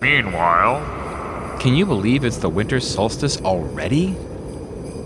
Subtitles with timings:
[0.00, 4.16] Meanwhile, Can you believe it's the winter solstice already?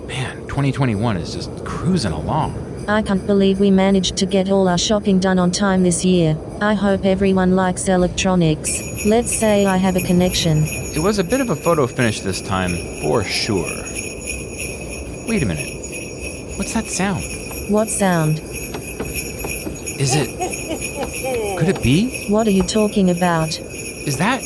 [0.07, 2.55] Man, 2021 is just cruising along.
[2.87, 6.39] I can't believe we managed to get all our shopping done on time this year.
[6.61, 8.71] I hope everyone likes electronics.
[9.05, 10.59] Let's say I have a connection.
[10.63, 13.67] It was a bit of a photo finish this time, for sure.
[15.27, 16.57] Wait a minute.
[16.57, 17.25] What's that sound?
[17.69, 18.39] What sound?
[19.99, 21.59] Is it.
[21.59, 22.29] Could it be?
[22.29, 23.59] What are you talking about?
[23.59, 24.41] Is that.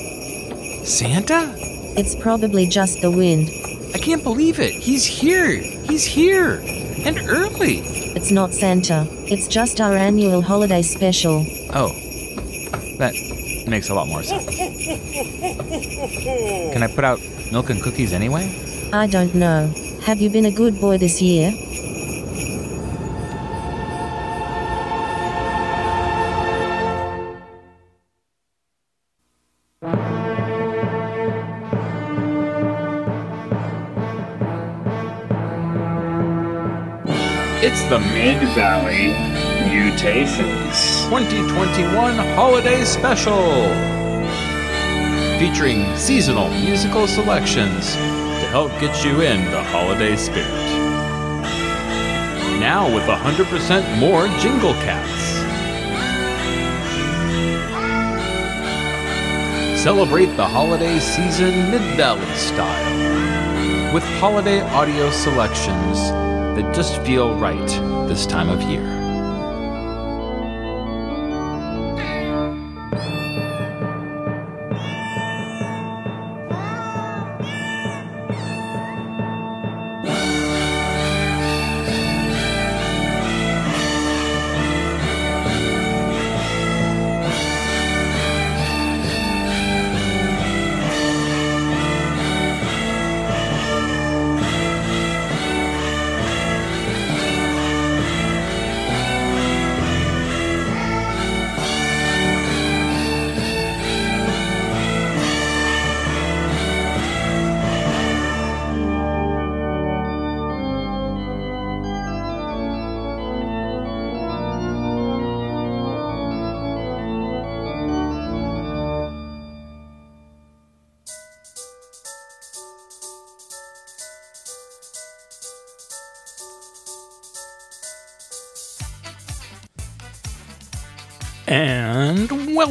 [0.89, 1.55] Santa?
[1.99, 3.51] It's probably just the wind.
[3.95, 4.73] I can't believe it.
[4.73, 5.51] He's here.
[5.59, 6.63] He's here.
[7.05, 7.81] And early.
[8.17, 9.07] It's not Santa.
[9.31, 11.45] It's just our annual holiday special.
[11.75, 11.93] Oh.
[12.99, 13.13] That
[13.69, 14.57] makes a lot more sense.
[16.73, 17.21] Can I put out
[17.53, 18.51] milk and cookies anyway?
[18.93, 19.71] I don't know.
[20.05, 21.53] Have you been a good boy this year?
[37.89, 39.15] The Mid Valley
[39.67, 41.05] Mutations.
[41.09, 43.65] 2021 Holiday Special!
[45.39, 50.47] Featuring seasonal musical selections to help get you in the holiday spirit.
[52.61, 55.39] Now with 100% more Jingle Cats.
[59.83, 66.13] Celebrate the holiday season Mid Valley style with holiday audio selections
[66.59, 67.69] that just feel right
[68.09, 68.98] this time of year.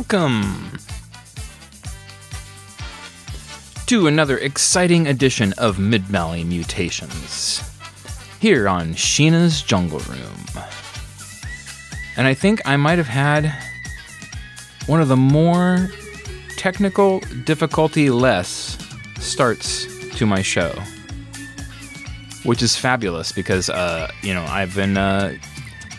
[0.10, 0.72] Welcome
[3.88, 7.62] to another exciting edition of Mid Valley Mutations
[8.40, 10.64] here on Sheena's Jungle Room.
[12.16, 13.54] And I think I might have had
[14.86, 15.90] one of the more
[16.56, 18.78] technical difficulty less
[19.20, 20.72] starts to my show,
[22.44, 25.36] which is fabulous because, uh, you know, I've been uh,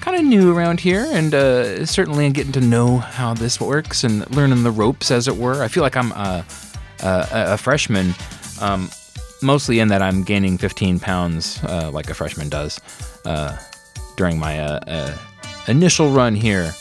[0.08, 4.28] kind of new around here and uh, certainly getting to know how this works and
[4.34, 5.62] learning the ropes, as it were.
[5.62, 6.42] I feel like I'm uh,
[7.02, 8.14] a a freshman,
[8.58, 8.88] um,
[9.42, 12.80] mostly in that I'm gaining 15 pounds uh, like a freshman does
[13.26, 13.58] uh,
[14.16, 15.18] during my uh, uh,
[15.66, 16.72] initial run here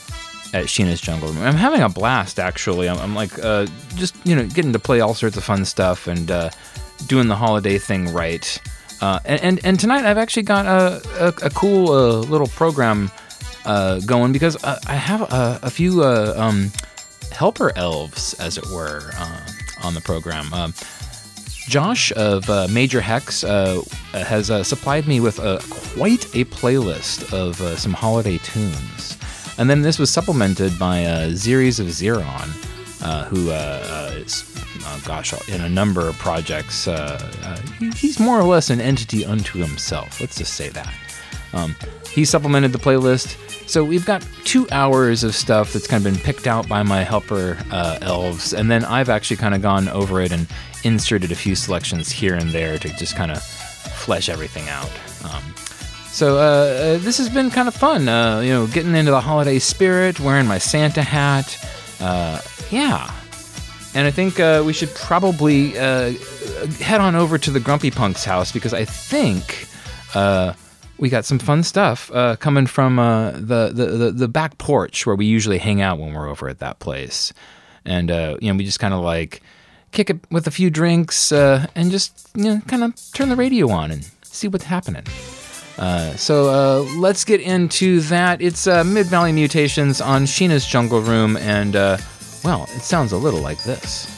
[0.54, 1.44] at Sheena's Jungle Room.
[1.44, 2.88] I'm having a blast, actually.
[2.88, 6.08] I'm, I'm like uh, just, you know, getting to play all sorts of fun stuff
[6.08, 6.28] and
[7.08, 8.58] doing the holiday thing right.
[9.02, 13.12] Uh, and, and and tonight I've actually got a, a, a cool uh, little program
[13.66, 16.72] uh, going because uh, I have a, a few uh, um,
[17.32, 19.12] helper elves, as it were,
[19.84, 20.52] on the program.
[20.54, 20.74] Um,
[21.68, 29.18] Josh of Major Hex has supplied me with quite a playlist of some holiday tunes.
[29.58, 32.50] And then this was supplemented by uh, Zeres of Zeron,
[33.04, 34.24] uh, who uh,
[34.86, 36.88] uh, gosh, in a number of projects.
[36.88, 40.20] Uh, uh, he's more or less an entity unto himself.
[40.22, 40.94] Let's just say that.
[41.54, 41.76] Um,
[42.12, 43.38] he supplemented the playlist.
[43.70, 47.04] So we've got two hours of stuff that's kind of been picked out by my
[47.04, 50.48] helper uh, elves, and then I've actually kind of gone over it and
[50.84, 54.90] inserted a few selections here and there to just kind of flesh everything out.
[55.26, 55.44] Um,
[56.08, 59.22] so uh, uh, this has been kind of fun, uh, you know, getting into the
[59.22, 61.58] holiday spirit, wearing my Santa hat.
[62.00, 62.42] Uh,
[62.72, 63.14] yeah.
[63.98, 66.12] And I think uh, we should probably uh,
[66.80, 69.68] head on over to the Grumpy Punk's house because I think
[70.14, 70.54] uh,
[71.00, 75.08] we got some fun stuff uh, coming from uh, the, the, the the back porch
[75.08, 77.34] where we usually hang out when we're over at that place.
[77.86, 79.42] And uh, you know, we just kind of like
[79.94, 83.68] kick it with a few drinks and just you know, kind of turn the radio
[83.72, 85.06] on and see what's happening.
[85.80, 88.44] Uh, so uh, let's get into that.
[88.44, 91.76] It's uh, Mid Valley Mutations on Sheena's Jungle Room, and
[92.44, 94.17] well, it sounds a little like this.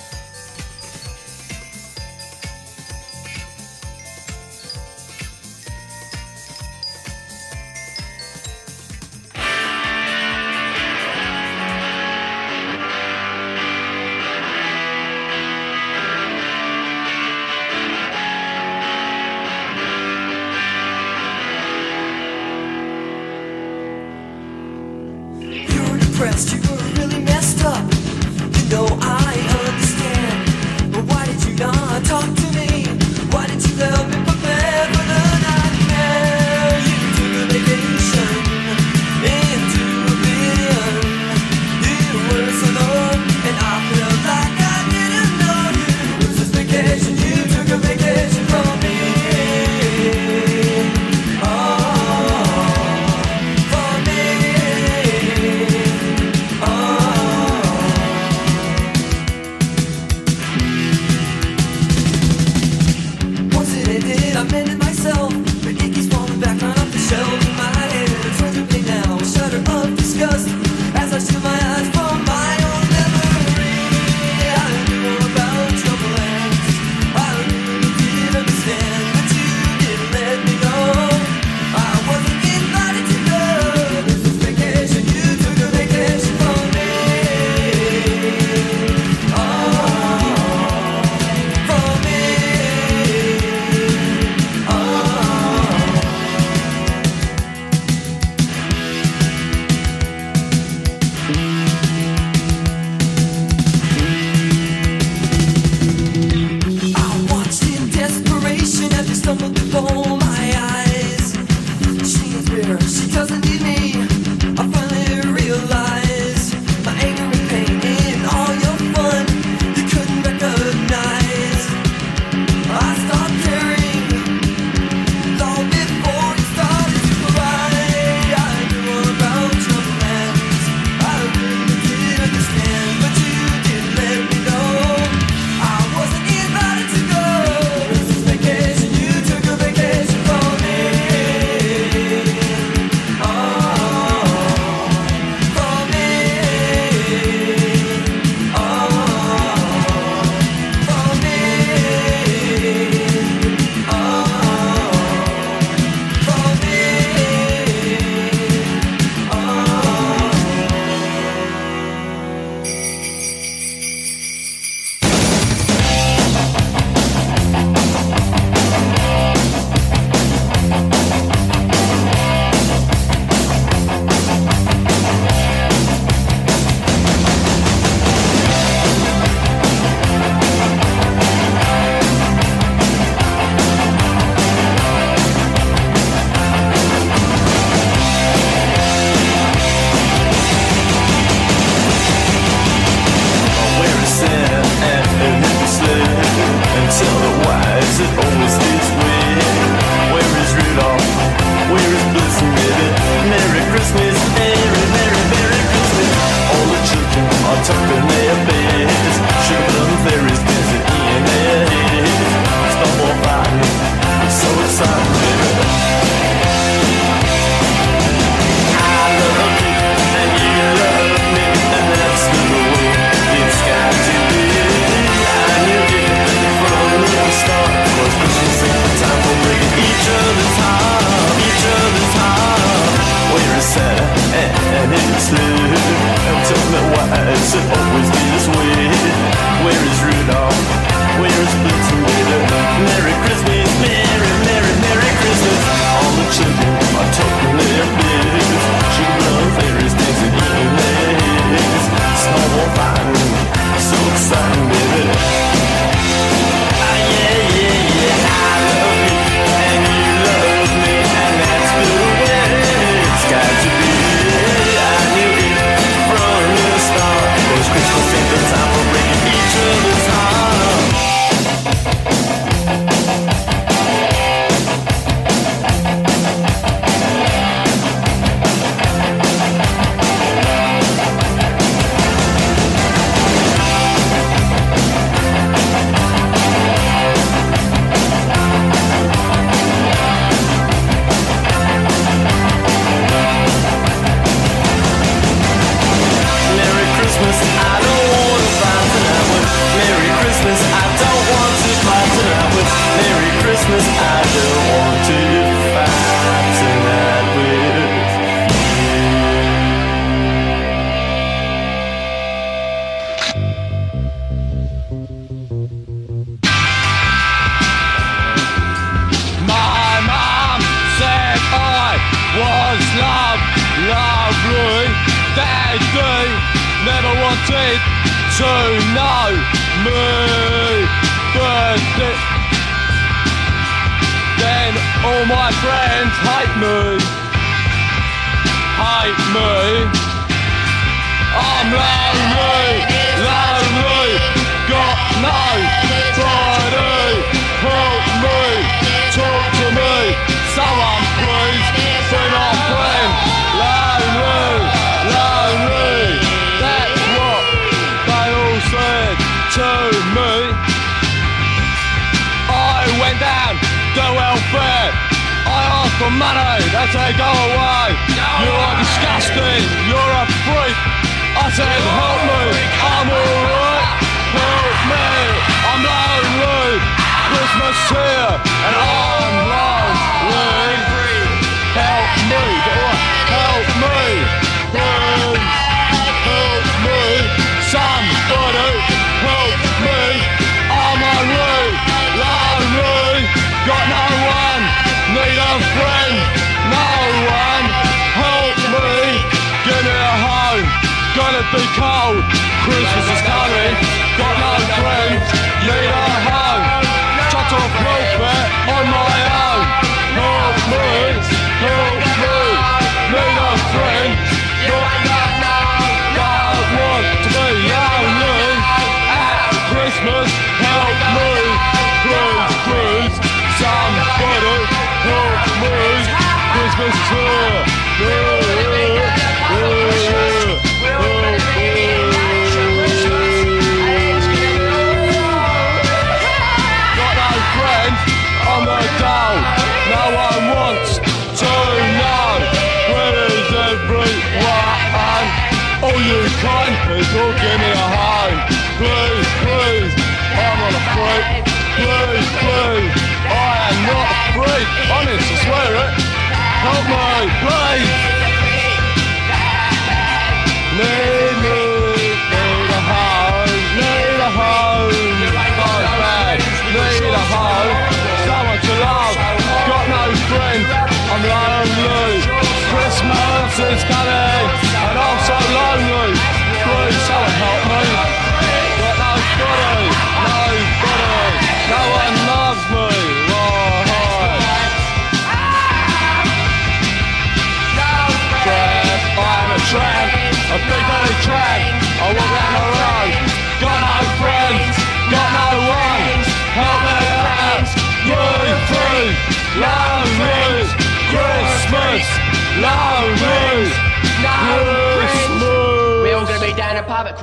[456.62, 458.19] Help me, please.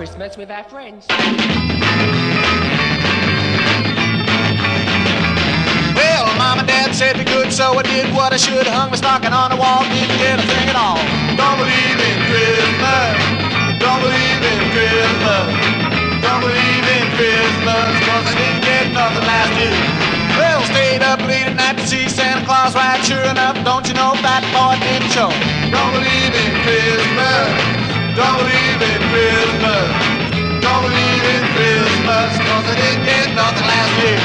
[0.07, 1.05] Christmas with our friends.
[5.99, 8.71] Well, mom and dad said be good, so I did what I should.
[8.71, 11.03] Hung my stocking on the wall, didn't get a thing at all.
[11.35, 13.19] Don't believe in Christmas.
[13.83, 15.47] Don't believe in Christmas.
[16.23, 19.75] Don't believe in Christmas, cause I didn't get nothing last year.
[20.39, 23.03] Well, stayed up late at night to see Santa Claus ride.
[23.03, 25.35] Sure enough, don't you know that boy didn't show.
[25.75, 27.75] Don't believe in Christmas.
[28.16, 29.88] Don't believe in Christmas.
[30.64, 34.20] Don't believe in Christmas, cause I didn't get nothing last year.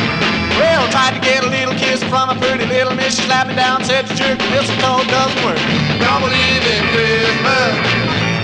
[0.55, 3.19] Well, tried to get a little kiss from a pretty little miss.
[3.19, 5.59] She slapped me down, said jerk, doesn't work.
[5.99, 7.71] Don't believe in Christmas.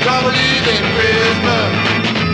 [0.04, 1.72] Don't believe in Christmas.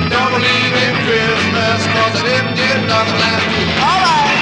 [0.10, 3.78] Don't believe in Christmas, cause I didn't get nothing last year.
[3.78, 4.33] All right.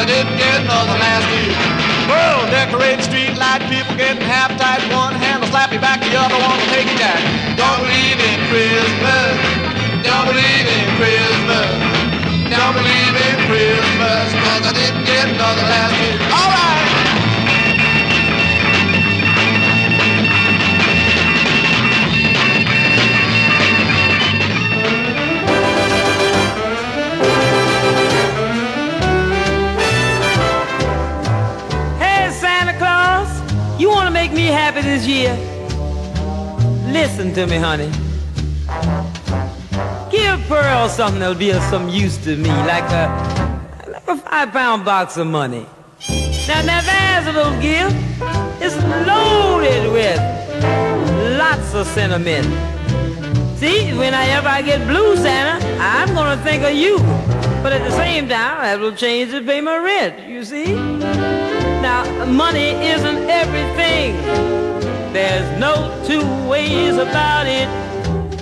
[0.00, 1.52] I didn't get last year.
[2.08, 4.80] Well, decorated street light, people getting half tight.
[4.96, 7.20] One hand will slap you back, the other one will take you down.
[7.60, 9.36] Don't believe in Christmas.
[10.00, 11.68] Don't believe in Christmas.
[12.48, 16.16] Don't believe in Christmas, cause I didn't get nothing last year.
[16.32, 16.99] All right.
[35.00, 35.34] This year?
[36.92, 37.90] Listen to me, honey.
[40.10, 43.06] Give Pearl something that'll be of some use to me, like a,
[43.90, 45.66] like a five pound box of money.
[46.48, 47.96] Now, now there's a little gift.
[48.60, 48.76] It's
[49.06, 50.18] loaded with
[51.38, 52.46] lots of sentiment.
[53.58, 56.98] See, whenever I get blue, Santa, I'm gonna think of you.
[57.62, 60.74] But at the same time, that will change to pay my rent, you see?
[60.74, 64.69] Now, money isn't everything.
[65.12, 65.74] There's no
[66.06, 67.68] two ways about it.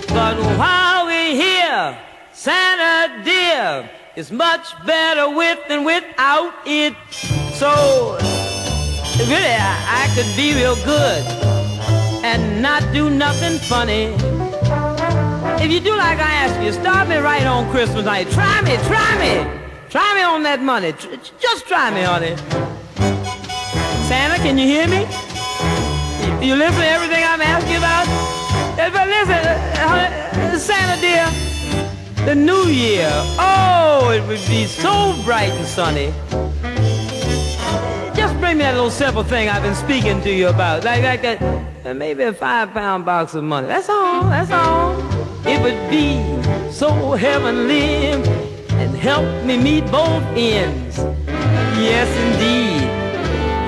[0.09, 1.97] But while we're here,
[2.31, 6.93] Santa dear, is much better with than without it.
[7.55, 8.17] So,
[9.17, 11.25] really, I, I could be real good
[12.23, 14.13] and not do nothing funny.
[15.63, 18.29] If you do like I ask you, start me right on Christmas night.
[18.29, 19.59] Try me, try me.
[19.89, 20.93] Try me on that money.
[21.39, 22.35] Just try me, honey.
[24.07, 25.28] Santa, can you hear me?
[26.41, 28.07] You- listen to everything I'm asking about?
[28.77, 31.27] But listen, uh, uh, Santa dear,
[32.25, 36.13] the new year, oh, it would be so bright and sunny.
[38.15, 40.83] Just bring me that little simple thing I've been speaking to you about.
[40.85, 41.41] Like, like that,
[41.85, 43.67] uh, maybe a five pound box of money.
[43.67, 44.95] That's all, that's all.
[45.45, 46.23] It would be
[46.71, 48.11] so heavenly
[48.81, 50.97] and help me meet both ends.
[51.77, 52.68] Yes, indeed.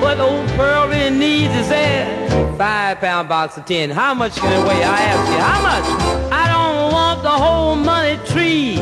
[0.02, 3.88] What old Pearl really needs is that five pound box of tin.
[3.88, 4.82] How much can it weigh?
[4.82, 6.32] I ask you, how much?
[6.32, 8.78] I don't want the whole money tree.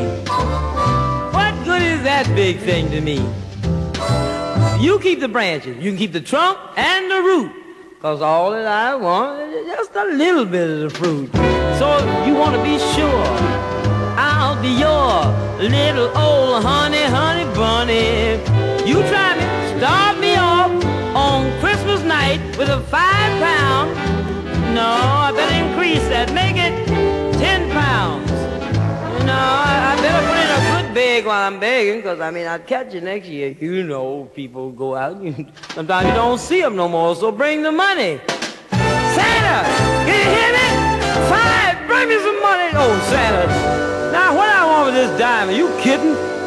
[1.36, 3.18] What good is that big thing to me?
[4.82, 5.76] You keep the branches.
[5.76, 7.52] You can keep the trunk and the root.
[8.00, 11.30] Cause all that I want is just a little bit of the fruit.
[11.78, 13.26] So you want to be sure,
[14.16, 18.40] I'll be your little old honey, honey bunny.
[18.88, 20.09] You try me, start
[22.30, 23.94] night with a five pound.
[24.74, 26.32] No, I better increase that.
[26.32, 26.86] Make it
[27.38, 28.30] ten pounds.
[29.24, 32.46] No, I, I better put in a good beg while I'm begging, because I mean,
[32.46, 33.56] I'd catch you next year.
[33.58, 35.16] You know, people go out.
[35.74, 38.20] Sometimes you don't see them no more, so bring the money.
[38.70, 39.56] Santa,
[40.06, 40.66] can you hear me?
[41.28, 42.70] Five, bring me some money.
[42.74, 43.46] Oh, Santa.
[44.12, 45.20] Now, what I want with this?
[45.20, 46.39] Are you kidding?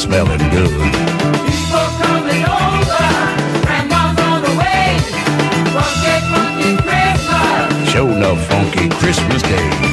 [0.00, 0.94] Funky Christmas.
[7.90, 9.89] Show enough funky Christmas Day.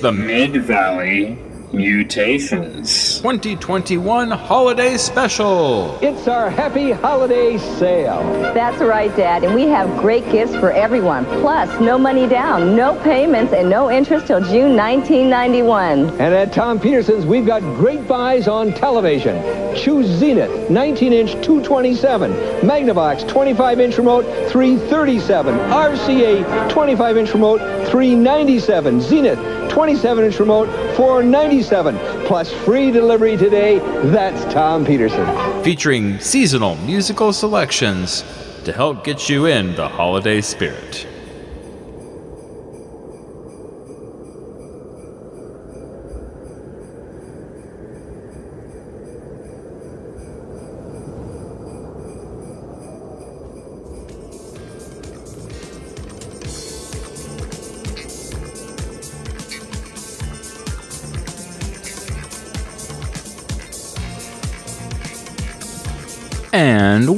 [0.00, 1.36] The Mid Valley
[1.72, 3.18] Mutations.
[3.18, 5.98] 2021 Holiday Special.
[6.00, 8.22] It's our happy holiday sale.
[8.54, 9.44] That's right, Dad.
[9.44, 11.26] And we have great gifts for everyone.
[11.26, 16.08] Plus, no money down, no payments, and no interest till June 1991.
[16.18, 19.36] And at Tom Peterson's, we've got great buys on television.
[19.76, 22.32] Choose Zenith, 19-inch 227,
[22.62, 27.60] Magnavox 25-inch remote 337, RCA 25-inch remote
[27.90, 33.78] 397, Zenith 27-inch remote 497, plus free delivery today.
[34.10, 35.64] That's Tom Peterson.
[35.64, 38.22] Featuring seasonal musical selections
[38.64, 41.06] to help get you in the holiday spirit.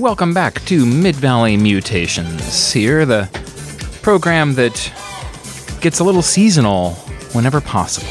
[0.03, 2.73] Welcome back to Mid Valley Mutations.
[2.73, 3.29] Here, the
[4.03, 4.93] program that
[5.81, 6.95] gets a little seasonal
[7.35, 8.11] whenever possible.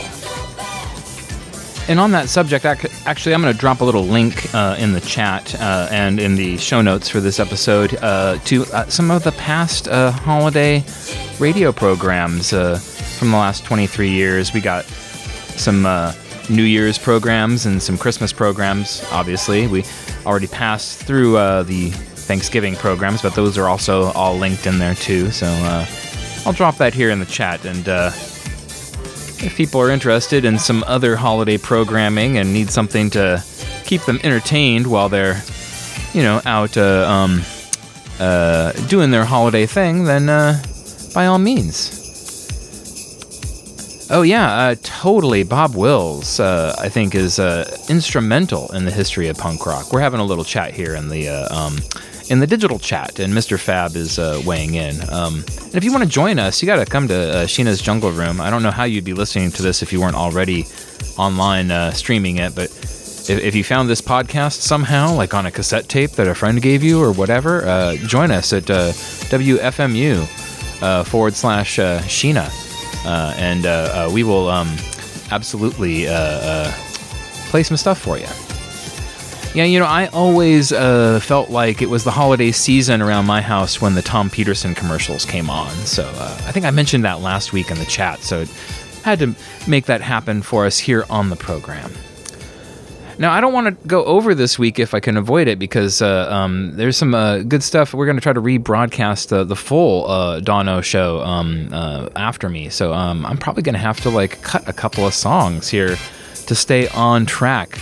[1.90, 4.94] And on that subject, ac- actually, I'm going to drop a little link uh, in
[4.94, 9.12] the chat uh, and in the show notes for this episode uh, to uh, some
[9.12, 10.86] of the past uh, holiday
[11.40, 12.78] radio programs uh,
[13.20, 14.54] from the last 23 years.
[14.54, 15.86] We got some
[16.50, 19.04] New Year's programs and some Christmas programs.
[19.12, 19.84] Obviously, we
[20.26, 24.96] already passed through uh, the Thanksgiving programs, but those are also all linked in there
[24.96, 25.32] too.
[25.32, 25.86] So uh,
[26.46, 27.66] I'll drop that here in the chat.
[27.66, 28.12] And uh,
[29.44, 33.44] if people are interested in some other holiday programming and need something to
[33.86, 35.42] keep them entertained while they're,
[36.14, 37.42] you know, out uh, um,
[38.20, 40.62] uh, doing their holiday thing, then uh,
[41.14, 42.01] by all means.
[44.14, 45.44] Oh yeah, uh, totally.
[45.44, 49.94] Bob Wills, uh, I think, is uh, instrumental in the history of punk rock.
[49.94, 51.78] We're having a little chat here in the uh, um,
[52.30, 53.58] in the digital chat, and Mr.
[53.58, 55.00] Fab is uh, weighing in.
[55.10, 57.82] Um, and if you want to join us, you got to come to uh, Sheena's
[57.82, 58.42] Jungle Room.
[58.42, 60.66] I don't know how you'd be listening to this if you weren't already
[61.18, 65.88] online streaming it, but if, if you found this podcast somehow, like on a cassette
[65.88, 70.26] tape that a friend gave you or whatever, join us at WFMU
[71.06, 72.71] forward slash Sheena,
[73.06, 74.76] uh, and uh, uh, we will um,
[75.32, 76.72] absolutely uh, uh,
[77.50, 78.28] play some stuff for you.
[79.54, 83.42] Yeah, you know, I always uh, felt like it was the holiday season around my
[83.42, 85.70] house when the Tom Peterson commercials came on.
[85.86, 88.22] So I think I mentioned that last week in the chat.
[88.22, 88.50] So it
[89.04, 89.36] had to
[89.68, 91.92] make that happen for us here on the program.
[93.22, 96.02] Now, I don't want to go over this week if I can avoid it because
[96.02, 97.94] uh, um, there's some uh, good stuff.
[97.94, 102.50] We're going to try to rebroadcast the, the full uh, Dono show um, uh, after
[102.50, 102.70] me.
[102.70, 105.98] So um, I'm probably going to have to like cut a couple of songs here
[106.48, 107.78] to stay on track,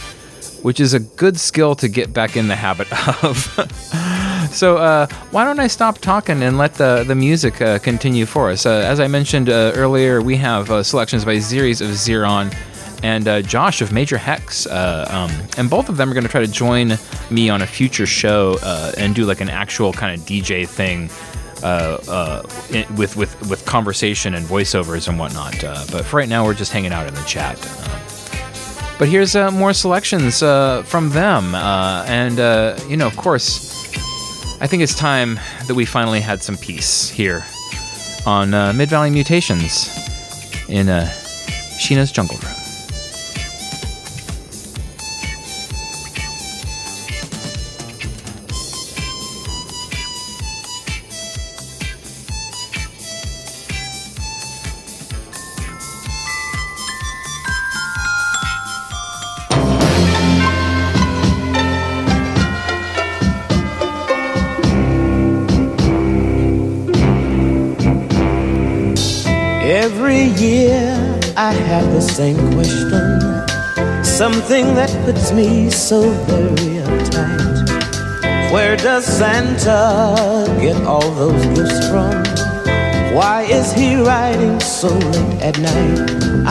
[0.62, 2.92] which is a good skill to get back in the habit
[3.24, 3.38] of.
[4.52, 8.52] so uh, why don't I stop talking and let the, the music uh, continue for
[8.52, 8.66] us?
[8.66, 12.54] Uh, as I mentioned uh, earlier, we have uh, selections by Zeres of Xeron
[13.04, 14.66] and uh, Josh of Major Hex.
[14.66, 16.94] Uh, um, and both of them are going to try to join
[17.30, 21.10] me on a future show uh, and do like an actual kind of DJ thing.
[21.62, 22.42] Uh, uh,
[22.96, 26.72] with with with conversation and voiceovers and whatnot, uh, but for right now we're just
[26.72, 27.58] hanging out in the chat.
[28.98, 32.38] But here's more selections from them, and
[32.90, 33.94] you know, of course,
[34.62, 37.46] I think it's time that we finally had some peace here
[38.26, 39.90] on Mid Valley Mutations
[40.70, 40.88] in
[41.78, 42.59] Sheena's Jungle Room.
[72.20, 74.04] Same question.
[74.04, 78.52] Something that puts me so very uptight.
[78.52, 79.80] Where does Santa
[80.60, 82.12] get all those gifts from?
[83.16, 86.00] Why is he riding so late at night?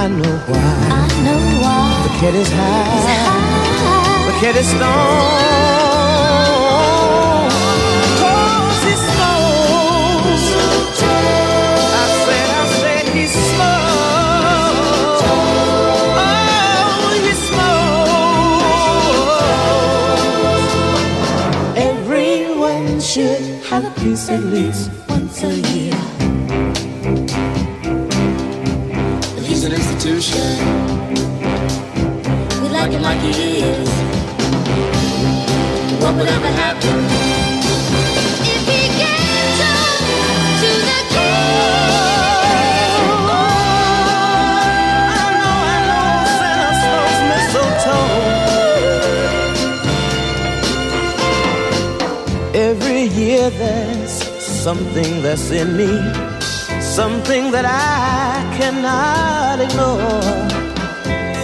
[0.04, 0.70] I know why.
[1.02, 1.84] I know why.
[2.06, 4.28] The kid is high.
[4.28, 5.77] The kid is stoned.
[24.00, 25.92] At least once a year.
[29.36, 30.56] If He's an institution.
[32.62, 33.88] We like him like he is.
[36.00, 37.37] What would ever happen?
[53.50, 55.88] There's something that's in me,
[56.80, 60.20] something that I cannot ignore.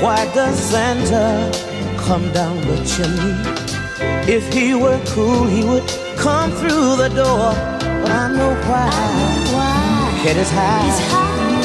[0.02, 1.50] Why does Santa
[1.96, 3.34] come down the chimney?
[4.30, 7.54] If he were cool, he would come through the door.
[7.80, 8.90] But I know why.
[10.22, 11.63] Head is high.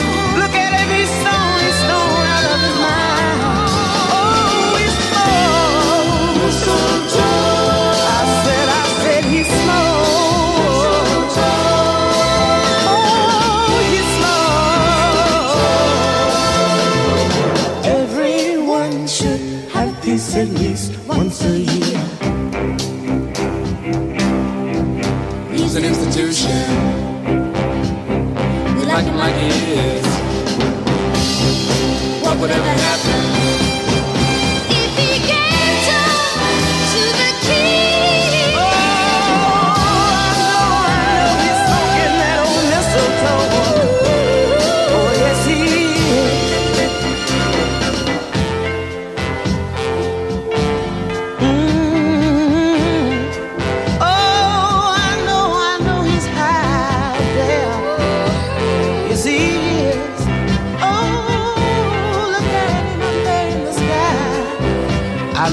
[25.51, 26.61] He's an institution.
[28.77, 30.05] We like him like he is.
[32.51, 33.48] Ever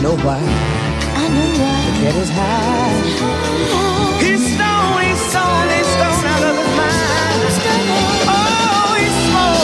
[0.06, 0.38] know why.
[0.38, 1.78] I know why.
[1.86, 2.94] Look at his high.
[4.22, 7.40] He's stone, he's stone, he's stone out of his mind.
[8.30, 9.58] Oh, he's slow.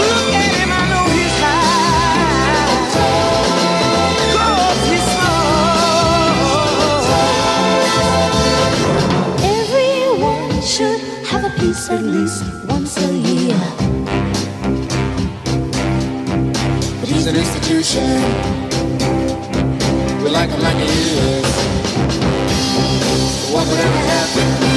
[0.00, 2.68] Look at him, I know he's high.
[4.34, 5.46] 'Cause he's slow.
[9.56, 12.44] Everyone should have a piece at least
[20.22, 21.46] We like him like he is.
[23.52, 24.75] What would ever happen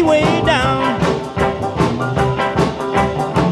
[0.00, 0.98] the freeway down.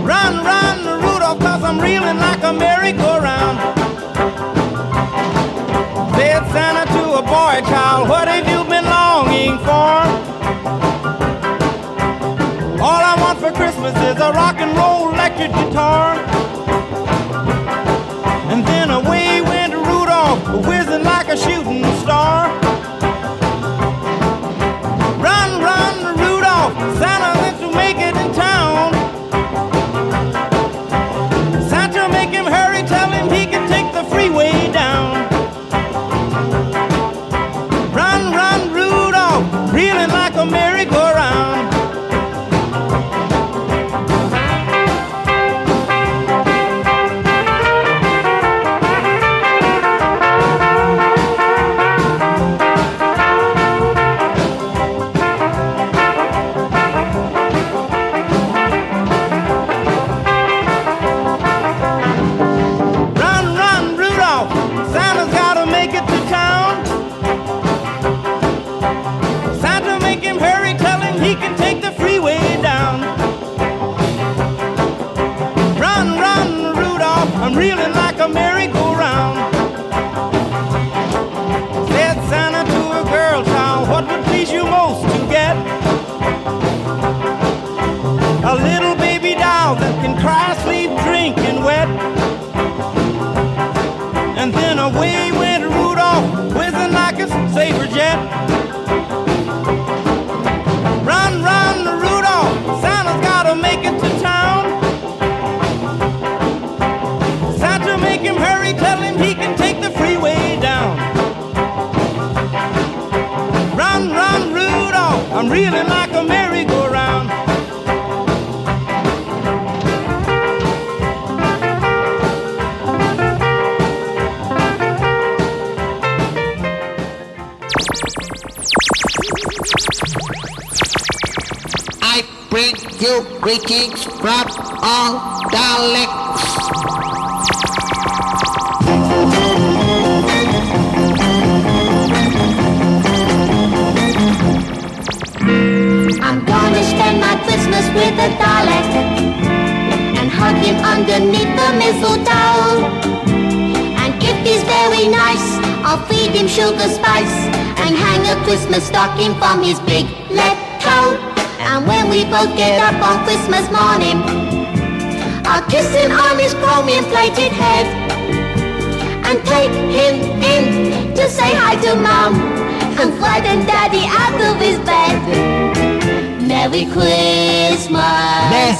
[0.05, 3.59] Run, run, Rudolph, cause I'm reeling like a merry-go-round.
[6.17, 10.07] Said Santa to a boy child, what have you been longing for?
[12.83, 16.17] All I want for Christmas is a rock and roll electric guitar.
[18.51, 22.08] And then away went Rudolph, whizzing like a shooting star.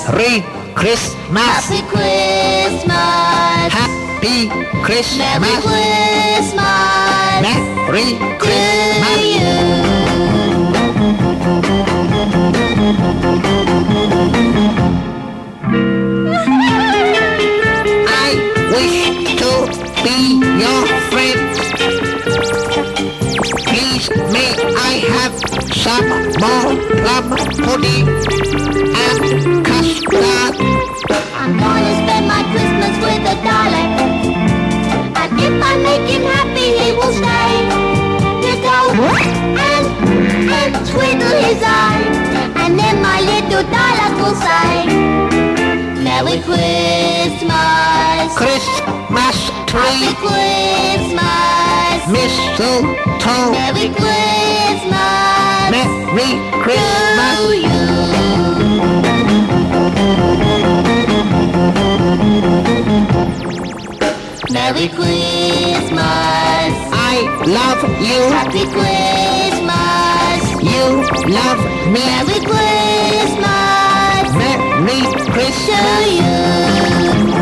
[0.09, 0.41] Merry
[0.75, 1.69] Christmas.
[1.69, 2.89] Happy Christmas.
[3.77, 5.37] Happy Merry Christmas.
[5.61, 6.65] Christmas.
[7.45, 9.29] Merry Christmas.
[18.09, 18.33] I
[18.73, 19.53] wish to
[20.05, 20.19] be
[20.65, 21.53] your friend.
[23.67, 25.35] Please may I have
[25.77, 26.09] some
[26.41, 27.27] more plum
[27.63, 28.78] pudding
[35.37, 37.53] If I make him happy, he will stay.
[38.45, 38.79] To go
[39.69, 39.87] and,
[40.51, 42.03] and twiddle his eye.
[42.63, 44.87] And then my little Dalek will say,
[46.03, 48.29] Merry Christmas.
[48.37, 49.37] Christmas
[49.69, 51.99] Happy tree, Christmas.
[52.09, 55.69] mistletoe, Merry Christmas.
[55.75, 56.31] Merry
[56.63, 57.37] Christmas.
[57.39, 57.69] To you.
[64.51, 66.01] Merry Christmas.
[66.01, 70.43] I love you, Happy Christmas.
[70.63, 70.85] you
[71.33, 71.61] love
[71.93, 72.01] me.
[72.01, 74.27] Merry Christmas.
[74.35, 76.07] Merry To Christmas.
[76.19, 77.39] you.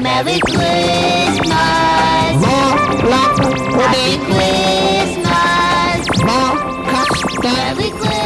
[0.00, 1.48] Merry Christmas.
[2.44, 3.30] More plum
[3.78, 6.02] Happy Christmas.
[6.22, 6.54] more
[6.90, 7.42] custard.
[7.42, 8.21] Merry Christmas.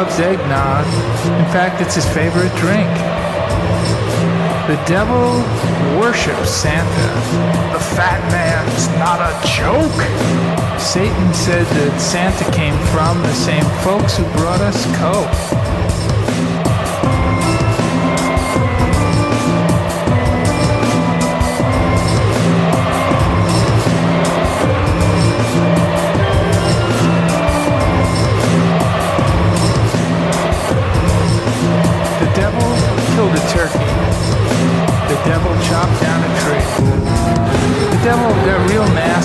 [0.00, 0.86] Loves eggnog.
[1.26, 2.88] In fact, it's his favorite drink.
[4.64, 5.36] The devil
[6.00, 7.08] worships Santa.
[7.74, 10.00] The fat man's not a joke.
[10.80, 15.59] Satan said that Santa came from the same folks who brought us Coke.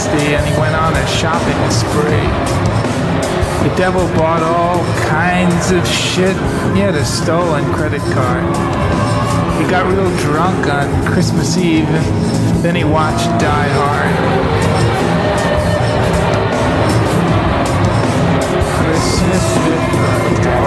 [0.07, 2.29] And he went on a shopping spree.
[3.67, 6.35] The devil bought all kinds of shit.
[6.75, 8.45] He had a stolen credit card.
[9.61, 11.87] He got real drunk on Christmas Eve.
[12.61, 14.15] Then he watched Die Hard.
[18.77, 20.65] Christmas with the.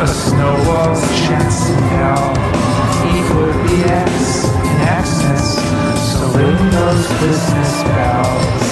[0.00, 0.94] A snowball
[1.26, 2.32] chance in hell.
[3.66, 5.67] The X in Xmas.
[6.38, 8.68] Ring those Christmas bells.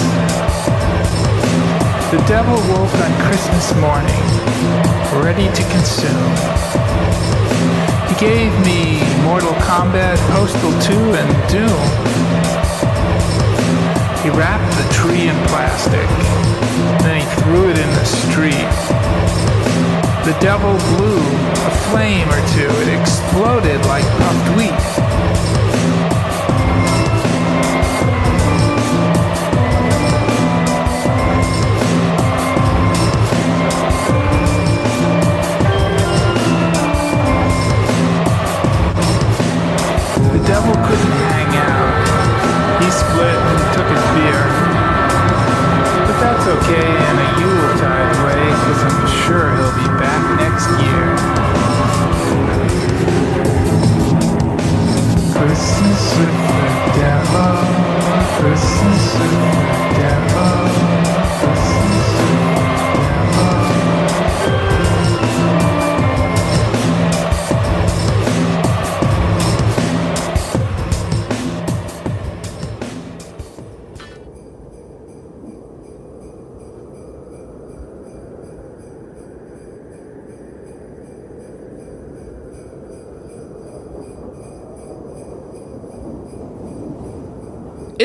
[2.11, 4.23] The devil woke on Christmas morning,
[5.19, 6.31] ready to consume.
[8.07, 11.83] He gave me Mortal Kombat, Postal 2, and Doom.
[14.23, 16.07] He wrapped the tree in plastic,
[17.03, 18.71] then he threw it in the street.
[20.23, 22.71] The devil blew a flame or two.
[22.83, 25.06] It exploded like puffed wheat.
[42.87, 44.43] He split and took his beer.
[46.07, 51.07] But that's okay in a Yuletide way, because I'm sure he'll be back next year.
[55.35, 56.63] Christmas with the
[56.95, 57.55] devil.
[58.39, 60.96] Christmas with the devil.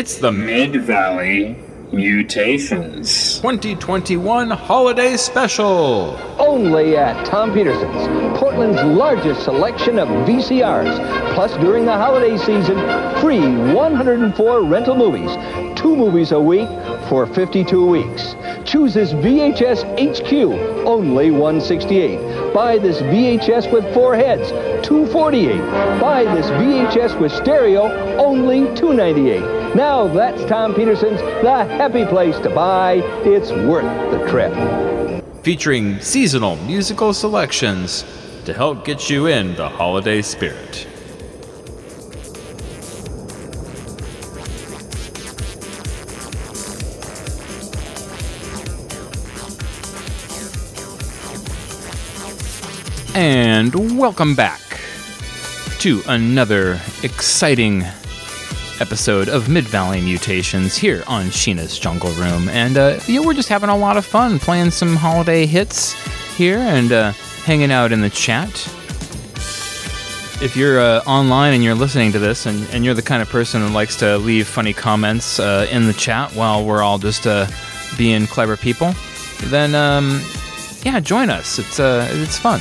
[0.02, 1.56] It's the Mid Valley
[1.92, 3.38] Mutations.
[3.38, 6.18] 2021 Holiday Special.
[6.40, 11.34] Only at Tom Peterson's, Portland's largest selection of VCRs.
[11.34, 12.78] Plus, during the holiday season,
[13.20, 13.38] free
[13.72, 15.30] 104 rental movies.
[15.78, 16.68] Two movies a week
[17.08, 18.34] for 52 weeks.
[18.64, 22.52] Choose this VHS HQ, only 168.
[22.52, 24.50] Buy this VHS with four heads,
[24.84, 25.60] 248.
[26.00, 27.84] Buy this VHS with stereo,
[28.16, 29.61] only 298.
[29.74, 32.96] Now that's Tom Peterson's, the happy place to buy.
[33.24, 34.52] It's worth the trip.
[35.42, 38.04] Featuring seasonal musical selections
[38.44, 40.86] to help get you in the holiday spirit.
[53.14, 54.60] And welcome back
[55.78, 57.86] to another exciting
[58.80, 62.48] episode of Mid Valley Mutations here on Sheena's Jungle Room.
[62.48, 65.92] And uh, yeah, we're just having a lot of fun playing some holiday hits
[66.36, 67.12] here and uh,
[67.44, 68.50] hanging out in the chat.
[70.42, 73.28] If you're uh, online and you're listening to this and, and you're the kind of
[73.28, 77.26] person that likes to leave funny comments uh, in the chat while we're all just
[77.26, 77.46] uh,
[77.96, 78.92] being clever people,
[79.44, 80.20] then um,
[80.82, 81.58] yeah, join us.
[81.58, 82.60] It's uh, it's fun.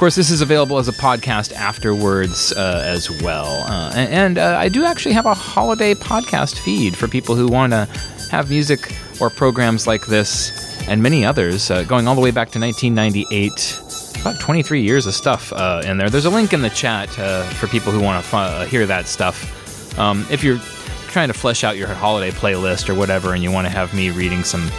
[0.00, 3.64] Course, this is available as a podcast afterwards uh, as well.
[3.66, 7.46] Uh, and and uh, I do actually have a holiday podcast feed for people who
[7.46, 7.84] want to
[8.30, 12.48] have music or programs like this and many others uh, going all the way back
[12.52, 14.22] to 1998.
[14.22, 16.08] About 23 years of stuff uh, in there.
[16.08, 19.06] There's a link in the chat uh, for people who want to uh, hear that
[19.06, 19.98] stuff.
[19.98, 20.60] Um, if you're
[21.08, 24.08] trying to flesh out your holiday playlist or whatever and you want to have me
[24.08, 24.70] reading some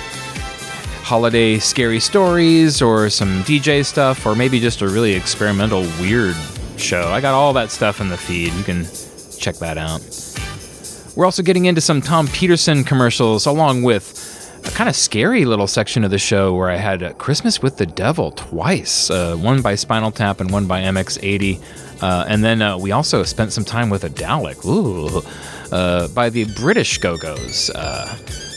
[1.12, 6.34] holiday scary stories or some DJ stuff or maybe just a really experimental weird
[6.78, 7.10] show.
[7.10, 8.54] I got all that stuff in the feed.
[8.54, 8.86] You can
[9.38, 10.00] check that out.
[11.18, 15.68] We're also getting into some Tom Peterson commercials along with a kind of scary little
[15.68, 19.62] section of the show where I had uh, Christmas with the Devil twice, uh, one
[19.62, 22.02] by Spinal Tap and one by MX80.
[22.02, 24.64] Uh, and then uh, we also spent some time with a Dalek.
[24.66, 25.22] Ooh.
[25.76, 27.70] uh, by the British Go Go's.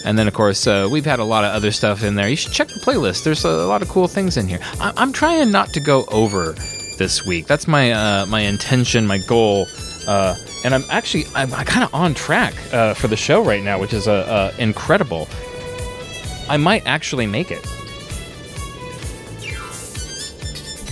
[0.04, 2.28] And then, of course, uh, we've had a lot of other stuff in there.
[2.28, 3.24] You should check the playlist.
[3.24, 4.58] There's a, lot of cool things in here.
[4.78, 6.54] I- I'm trying not to go over
[6.98, 7.46] this week.
[7.46, 9.66] That's my uh, my intention, my goal.
[10.06, 13.78] Uh, and I'm actually I'm, kind of on track uh, for the show right now,
[13.80, 15.26] which is uh, uh, incredible.
[16.48, 17.64] I might actually make it,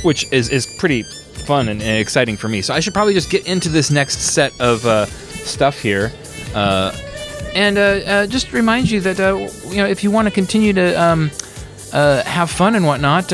[0.03, 2.63] which is is pretty fun and, and exciting for me.
[2.63, 6.11] So I should probably just get into this next set of stuff here.
[7.55, 9.37] And uh, uh, just remind you that uh,
[9.69, 11.31] you know if you want to continue to um,
[11.93, 13.31] have fun and whatnot,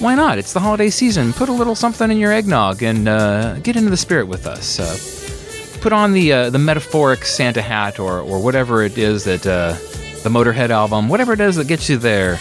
[0.00, 0.38] why not?
[0.38, 1.32] It's the holiday season.
[1.32, 4.78] Put a little something in your eggnog and uh, get into the spirit with us.
[4.78, 9.42] Uh, put on the uh, the metaphoric Santa hat or or whatever it is that
[9.42, 12.38] the Motorhead album, whatever it is that gets you there,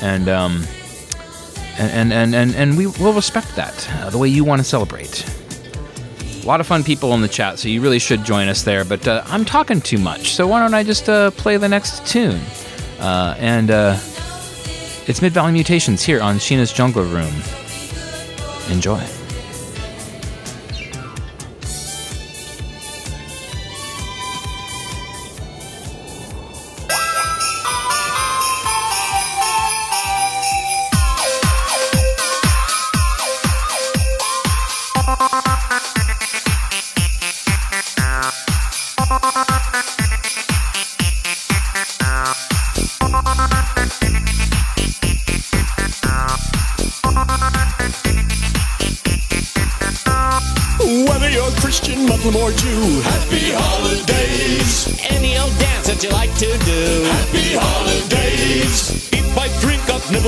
[0.00, 0.64] and um,
[1.78, 5.24] and and and and we will respect that the way you want to celebrate.
[6.46, 8.84] A lot of fun people in the chat, so you really should join us there.
[8.84, 12.06] But uh, I'm talking too much, so why don't I just uh, play the next
[12.06, 12.40] tune?
[13.00, 13.98] Uh, and uh,
[15.08, 17.34] it's Mid Valley Mutations here on Sheena's Jungle Room.
[18.70, 19.04] Enjoy.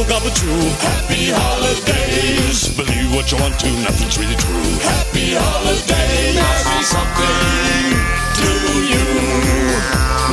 [0.05, 0.47] Gobble, chew,
[0.79, 2.69] happy holidays.
[2.77, 4.63] Believe what you want to, nothing's really true.
[4.85, 6.37] Happy holidays.
[6.37, 7.99] Marry something
[8.39, 8.51] to
[8.93, 9.07] you.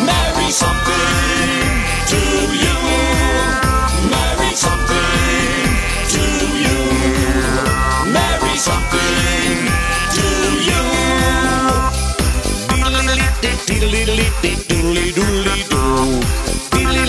[0.05, 1.66] Marry something
[2.11, 2.22] to
[2.63, 2.78] you.
[4.11, 5.66] Marry something
[6.13, 6.26] to
[6.61, 6.78] you.
[8.13, 9.57] Marry something
[10.18, 10.28] to
[10.70, 10.84] you.
[13.66, 14.13] Diddly
[15.18, 16.22] doodly doo.
[16.72, 17.03] Diddly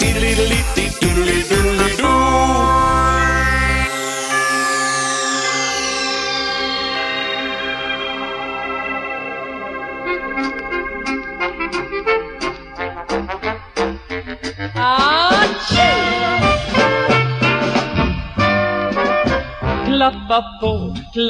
[0.00, 1.13] diddly doodly doodly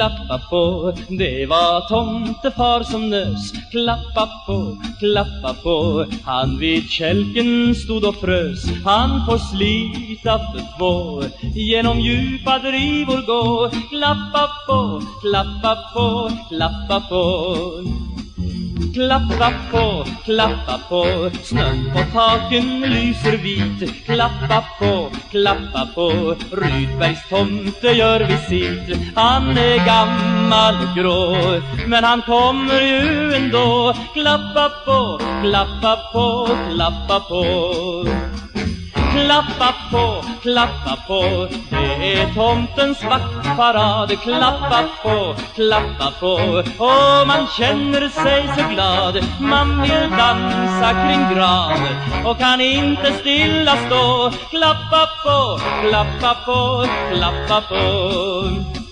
[0.05, 3.51] klappa på, det var tomtefar som nös.
[3.71, 8.65] Klappa på, klappa på, han vid kälken stod och frös.
[8.83, 11.23] Han får slita för två,
[11.55, 13.69] genom djupa drivor gå.
[13.89, 18.24] Klappa på, klappa på, klappa på.
[18.93, 24.05] Klappa på, klappa på, snön på taken lyser vit.
[24.05, 28.97] Klappa på, klappa på, Rydbergs tomte gör visit.
[29.15, 31.35] Han är gammal och grå,
[31.87, 33.93] men han kommer ju ändå.
[34.13, 37.45] Klappa på, klappa på, klappa på.
[39.15, 44.21] Klappa på, klappa på, det är tomtens vaktparad.
[44.23, 46.33] Klappa på, klappa på,
[46.83, 49.25] och man känner sig så glad.
[49.39, 54.31] Man vill dansa kring graven och kan inte stilla stå.
[54.49, 58.84] Klappa på, klappa på, klappa på.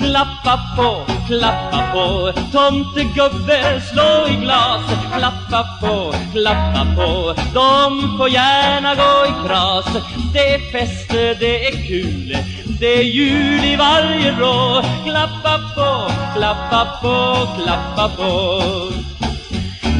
[0.00, 4.82] Klappa på, klappa på, tomtegubbe slå i glas.
[5.16, 9.86] Klappa på, klappa på, de får gärna gå i kras.
[10.32, 12.36] Det är fest, det är kul,
[12.80, 14.82] det är jul i varje vrå.
[15.04, 18.62] Klappa på, klappa på, klappa på.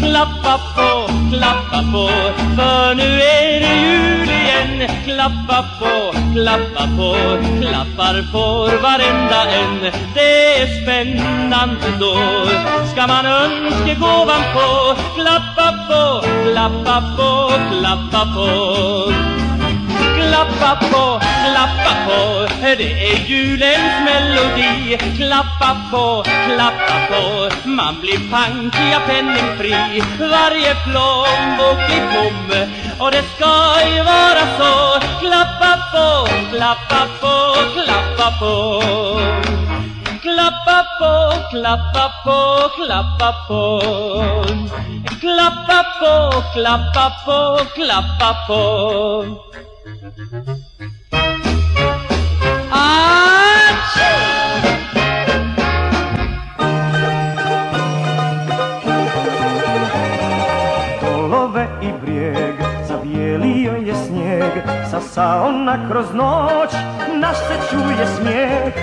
[0.02, 2.08] Klappa på, klappa på,
[2.56, 4.90] för nu är det jul igen.
[5.04, 7.16] Klappa på, klappa på,
[7.60, 9.92] klappar får varenda en.
[10.14, 12.16] Det är spännande då,
[12.92, 14.96] ska man önska gåvan på.
[15.14, 19.39] Klappa på, klappa på, klappa på.
[20.30, 24.98] Klappa på, klappa på, det är julens melodi.
[25.16, 30.02] Klappa på, klappa på, man blir pankiga penningfri.
[30.20, 32.68] Varje plånbok är tom
[32.98, 33.54] och det ska
[33.94, 35.00] ju vara så.
[35.20, 38.82] Klappa på, klappa på, klappa på.
[40.22, 43.82] Klappa på, klappa på, klappa på.
[45.20, 49.50] Klappa på, klappa på, klappa på.
[61.82, 62.54] I brijeg
[62.88, 64.52] Zabijelio je snijeg
[64.90, 66.72] Sasao na kroz noć
[67.20, 68.74] Naš se čuje smijeh.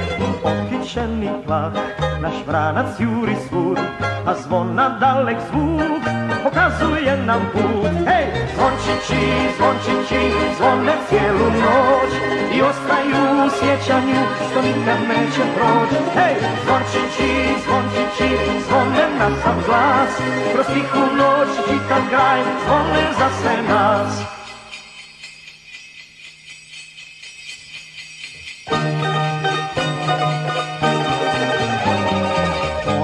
[0.43, 1.73] Okićeni plah
[2.21, 3.77] Naš vranac juri svud
[4.25, 7.91] A zvona dalek zvuk pokazuje nam płód.
[8.07, 8.25] Hej!
[8.55, 9.21] Złączy ci,
[9.57, 10.19] złączy ci,
[10.57, 12.11] w wielu noć
[12.55, 14.21] i ostra już jecianiu,
[14.51, 15.89] stolinkę mecie proć.
[16.15, 16.35] Hej!
[16.65, 17.29] Złączy ci,
[17.65, 18.29] złączy ci,
[18.69, 20.09] złomne na sam glas,
[20.53, 24.36] w rozpichu noć dzika graj, dzwony zasne nas.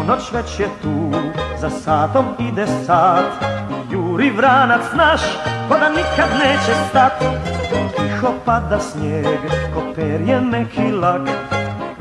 [0.07, 1.11] Ponoć već je tu,
[1.59, 3.25] za satom ide sat.
[3.69, 5.21] I juri vranac naš,
[5.69, 7.11] ko da nikad neće stat.
[7.95, 9.39] Tiho pada snijeg,
[9.73, 11.52] ko perje meki lak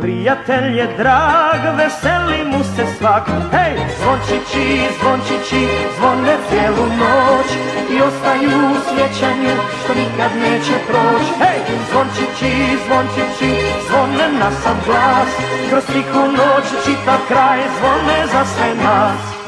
[0.02, 3.26] Prijatelj je drag, veseli mu se svak.
[3.52, 4.66] Hej, zvončići,
[4.98, 5.62] zvončići,
[5.96, 7.48] zvone cijelu noć
[7.94, 11.26] I ostaju u sjećanju, što nikad neće proć.
[11.42, 12.52] Hej, zvončići,
[12.84, 13.50] zvončići,
[13.88, 15.30] zvone na sam glas.
[15.70, 19.42] Kroz tihu noć, čitav kraj, zvone za sve nas.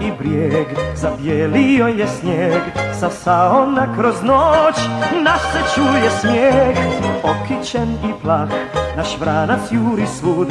[0.00, 0.66] I brijeg,
[1.04, 2.62] zabijelio je snijeg
[3.00, 4.76] Sasao na kroz noć,
[5.24, 5.60] naš se
[6.20, 6.76] smijeh.
[7.32, 8.48] Okićen i plah,
[8.96, 10.48] naš vranac juri svud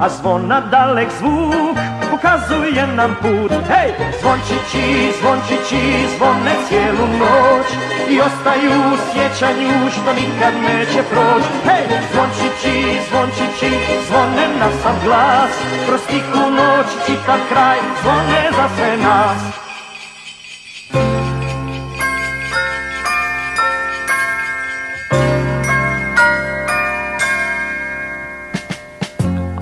[0.00, 1.76] A zvona dalek zvuk,
[2.10, 3.52] pokazuje nam put.
[3.70, 3.90] Hej,
[4.20, 5.82] zvončići, zvončići,
[6.16, 7.68] zvone cijelu noć
[8.10, 11.44] I ostaju u sjećanju što nikad neće proć.
[11.68, 12.76] Hej, zvončići,
[13.08, 13.70] zvončići,
[14.08, 15.52] zvone na sam glas
[15.86, 19.65] Kroz tihu noć, čitav kraj, zvone za sve nas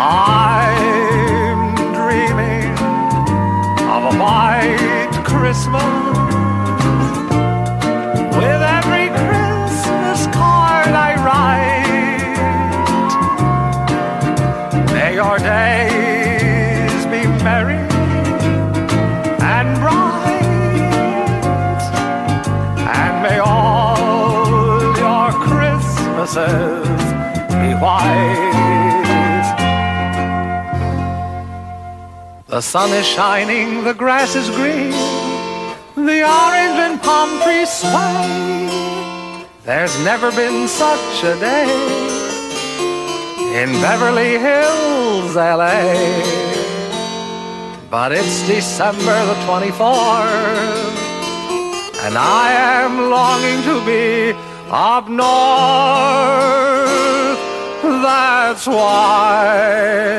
[0.00, 2.70] I'm dreaming
[3.94, 5.82] of a white Christmas
[8.36, 12.38] with every Christmas card I write.
[14.92, 17.82] May your days be merry
[19.42, 21.82] and bright,
[22.86, 26.86] and may all your Christmases
[27.50, 28.47] be white.
[32.58, 34.90] The sun is shining, the grass is green,
[35.94, 39.46] the orange and palm trees sway.
[39.62, 41.70] There's never been such a day
[43.62, 45.94] in Beverly Hills, LA.
[47.88, 50.96] But it's December the 24th,
[52.06, 52.50] and I
[52.82, 54.34] am longing to be
[54.68, 55.28] up north.
[58.02, 60.18] That's why.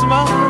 [0.00, 0.49] Christmas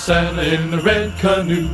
[0.00, 1.68] Santa in a red canoe,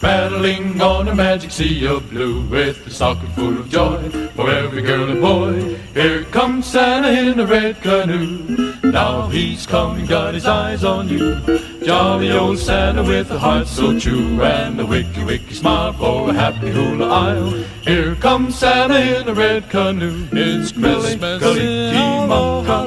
[0.00, 4.80] paddling on a magic sea of blue, with a stocking full of joy for every
[4.80, 5.76] girl and boy.
[5.92, 8.74] Here comes Santa in a red canoe.
[8.82, 11.40] Now he's coming, got his eyes on you.
[11.84, 16.32] Jolly old Santa with a heart so true, and a wicky wicky smile for a
[16.32, 17.50] happy hula isle.
[17.84, 20.26] Here comes Santa in a red canoe.
[20.32, 22.77] It's Christmas in Aloha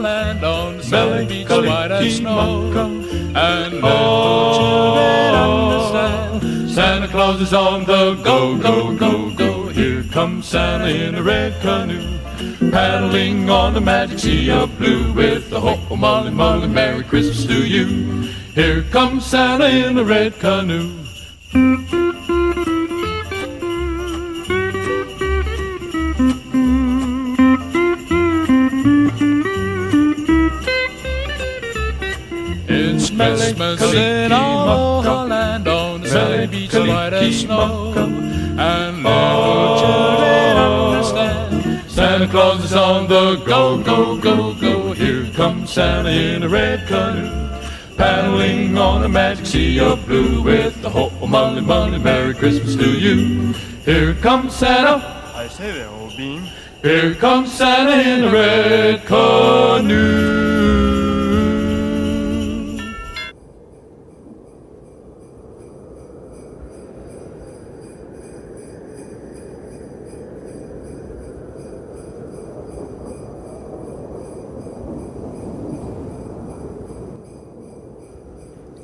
[7.42, 9.68] On the go, go, go, go.
[9.70, 12.20] Here comes Santa in a red canoe.
[12.70, 17.44] Paddling on the magic sea of blue with the hope of Molly Molly, Merry Christmas
[17.48, 18.22] to you.
[18.54, 20.96] Here comes Santa in a red canoe.
[32.70, 35.21] It's Christmas in Aloha
[36.52, 37.94] beach, white as snow.
[37.96, 44.92] And let children understand, Santa Claus is on the go, go, go, go.
[44.92, 47.50] Here comes Santa in a red canoe.
[47.98, 52.76] Paddling on a magic sea of blue with the hope of Molly Molly, Merry Christmas
[52.76, 53.54] to you.
[53.86, 55.34] Here comes Santa.
[55.36, 56.50] I say there, old bean.
[56.82, 60.51] Here comes Santa in a red canoe.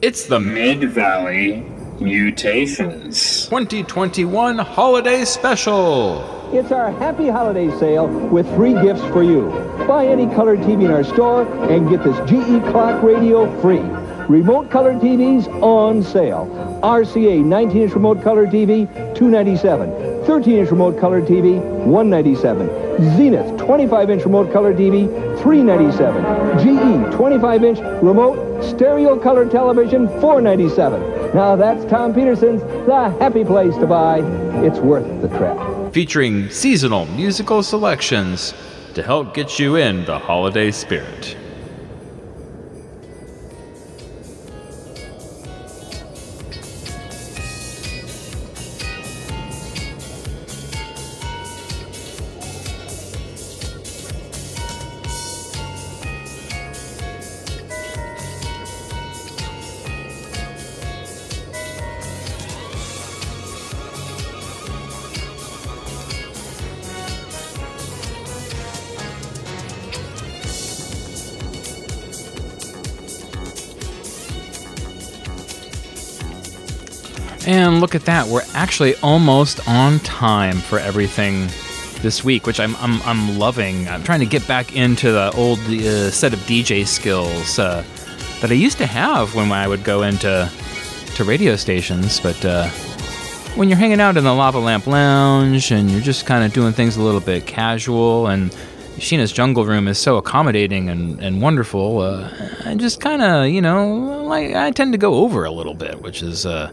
[0.07, 1.65] It's the Mid Valley
[1.99, 6.49] Mutations 2021 Holiday Special.
[6.53, 9.49] It's our happy holiday sale with free gifts for you.
[9.85, 13.81] Buy any color TV in our store and get this GE Clock Radio free.
[14.29, 16.47] Remote color TVs on sale.
[16.81, 19.89] RCA 19-inch remote color TV, 297.
[20.25, 22.67] 13-inch remote color TV, 197.
[23.17, 25.07] Zenith 25-inch remote color TV,
[25.41, 26.23] 397.
[26.59, 31.35] GE 25-inch remote stereo color television, 497.
[31.35, 34.19] Now that's Tom Peterson's The Happy Place to buy.
[34.63, 35.93] It's worth the trip.
[35.93, 38.53] Featuring seasonal musical selections
[38.93, 41.37] to help get you in the holiday spirit.
[77.97, 81.47] At that, we're actually almost on time for everything
[82.01, 83.89] this week, which I'm I'm, I'm loving.
[83.89, 87.83] I'm trying to get back into the old uh, set of DJ skills uh,
[88.41, 90.49] that I used to have when I would go into
[91.15, 92.19] to radio stations.
[92.19, 92.69] But uh,
[93.55, 96.73] when you're hanging out in the Lava Lamp Lounge and you're just kind of doing
[96.73, 98.51] things a little bit casual, and
[98.97, 102.31] Sheena's Jungle Room is so accommodating and, and wonderful, uh,
[102.63, 106.01] I just kind of, you know, like I tend to go over a little bit,
[106.01, 106.71] which is uh,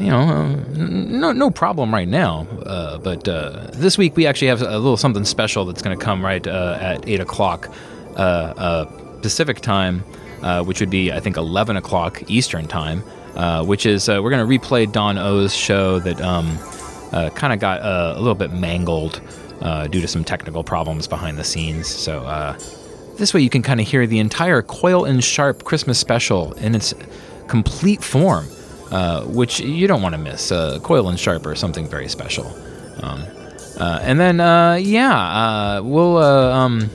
[0.00, 2.46] you know, uh, no no problem right now.
[2.64, 6.02] Uh, but uh, this week we actually have a little something special that's going to
[6.02, 7.68] come right uh, at eight o'clock
[8.16, 8.84] uh, uh,
[9.20, 10.00] Pacific time,
[10.64, 13.02] which would be I think eleven o'clock Eastern time.
[13.66, 16.58] Which is we're going to replay Don O's show that um,
[17.34, 19.20] kind of got a little bit mangled
[19.90, 21.86] due to some technical problems behind the scenes.
[21.88, 22.56] So
[23.16, 26.74] this way you can kind of hear the entire Coil and Sharp Christmas special in
[26.74, 26.94] its
[27.48, 28.46] complete form
[28.90, 30.50] uh, which you don't want to miss.
[30.50, 32.46] Uh, Coil and Sharp are something very special.
[33.02, 33.22] Um,
[33.78, 36.90] uh, and then, uh, yeah, uh, we'll um,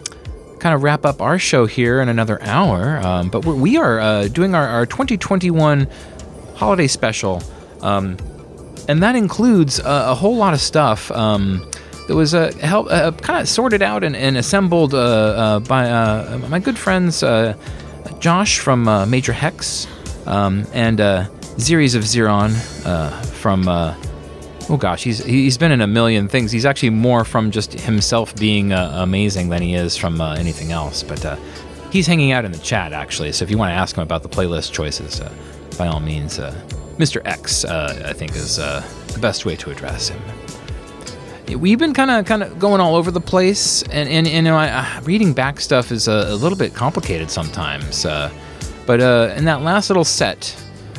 [0.60, 2.98] kind of wrap up our show here in another hour.
[2.98, 5.88] Um, but we're, we are doing our, our 2021
[6.56, 7.42] holiday special.
[7.82, 8.18] Um,
[8.88, 11.10] and that includes a, a whole lot of stuff.
[11.12, 11.70] Um,
[12.08, 12.90] that was help
[13.22, 17.24] kind of sorted out and, and assembled by my good friends
[18.20, 19.88] Josh from Major Hex
[20.28, 21.00] um, and
[21.58, 22.54] Zeres of Zeron
[22.86, 23.68] uh, from.
[23.68, 23.96] Uh,
[24.70, 26.52] oh gosh, he's he's been in a million things.
[26.52, 30.72] He's actually more from just himself being uh, amazing than he is from uh, anything
[30.72, 31.02] else.
[31.02, 31.38] But uh,
[31.92, 33.32] he's hanging out in the chat actually.
[33.32, 35.32] So if you want to ask him about the playlist choices, uh,
[35.78, 36.40] by all means,
[36.98, 37.22] Mr.
[37.26, 40.22] X I think is the best way to address him.
[41.48, 44.58] We've been kind of kind of going all over the place, and and, you know,
[44.58, 48.06] I, reading back stuff is a, a little bit complicated sometimes.
[48.06, 48.30] Uh,
[48.86, 50.56] but uh, in that last little set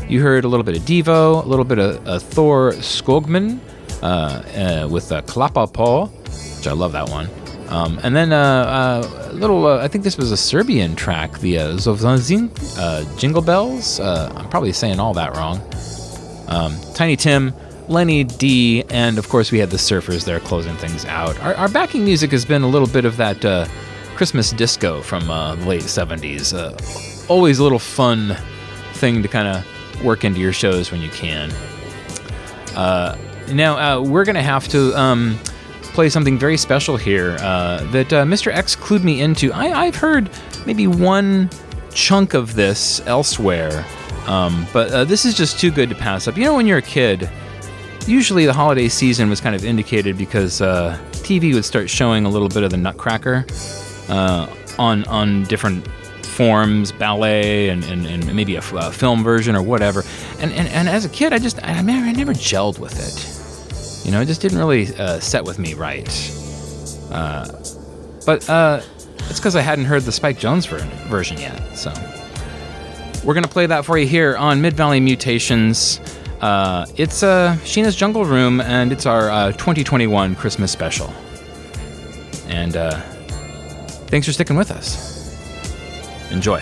[0.08, 3.58] You heard a little bit of Devo, a little bit of uh, Thore Skogman
[4.02, 7.28] uh, uh, with uh, Klappa Paw, which I love that one.
[7.68, 11.58] Um, and then uh, uh, a little, I think this was a Serbian track, the
[11.58, 13.98] uh, Zovzin uh, Jingle Bells.
[13.98, 15.60] I'm probably saying all that wrong.
[16.46, 17.52] Um, Tiny Tim,
[17.88, 21.38] Lenny D, and of course we had the Surfers there closing things out.
[21.40, 23.66] Our, our backing music has been a little bit of that uh,
[24.14, 26.54] Christmas disco from uh, the late 70s.
[26.54, 28.36] Uh, always a little fun
[28.94, 29.66] thing to kind of
[30.02, 31.50] work into your shows when you can.
[32.74, 33.16] Uh,
[33.52, 35.38] now uh, we're gonna have to um,
[35.94, 38.52] play something very special here uh, that uh, Mr.
[38.52, 39.52] X clued me into.
[39.52, 40.30] I, I've heard
[40.66, 41.48] maybe one
[41.92, 43.84] chunk of this elsewhere,
[44.26, 46.36] um, but uh, this is just too good to pass up.
[46.36, 47.30] You know, when you're a kid,
[48.06, 52.28] usually the holiday season was kind of indicated because uh, TV would start showing a
[52.28, 53.46] little bit of the Nutcracker
[54.78, 55.86] on on different
[56.36, 60.02] forms, ballet, and, and, and maybe a, f- a film version or whatever.
[60.40, 64.06] And, and and as a kid, I just I, never- I never gelled with it.
[64.06, 66.06] You know, it just didn't really uh, set with me right.
[67.10, 67.46] Uh,
[68.26, 68.80] but uh,
[69.30, 70.78] it's because I hadn't heard the Spike Jones ver-
[71.08, 71.76] version yet.
[71.76, 71.92] So
[73.24, 76.00] we're gonna play that for you here on Mid Valley Mutations.
[76.40, 81.12] Uh, it's uh, Sheena's Jungle Room, and it's our uh, 2021 Christmas special.
[82.48, 83.00] And uh,
[84.10, 85.15] thanks for sticking with us.
[86.30, 86.60] Enjoy.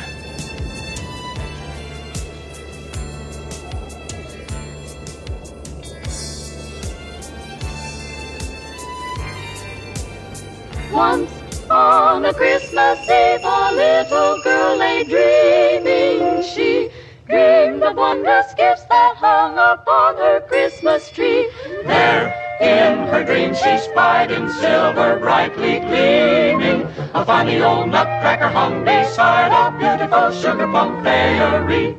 [10.92, 11.30] Once
[11.70, 16.42] on a Christmas Eve, a little girl lay dreaming.
[16.42, 16.90] She
[17.26, 21.50] dreamed of wondrous gifts that hung upon her Christmas tree.
[21.84, 26.82] There in her dream she spied in silver brightly gleaming
[27.14, 31.96] a funny old nutcracker hung beside a beautiful sugar plum fairy.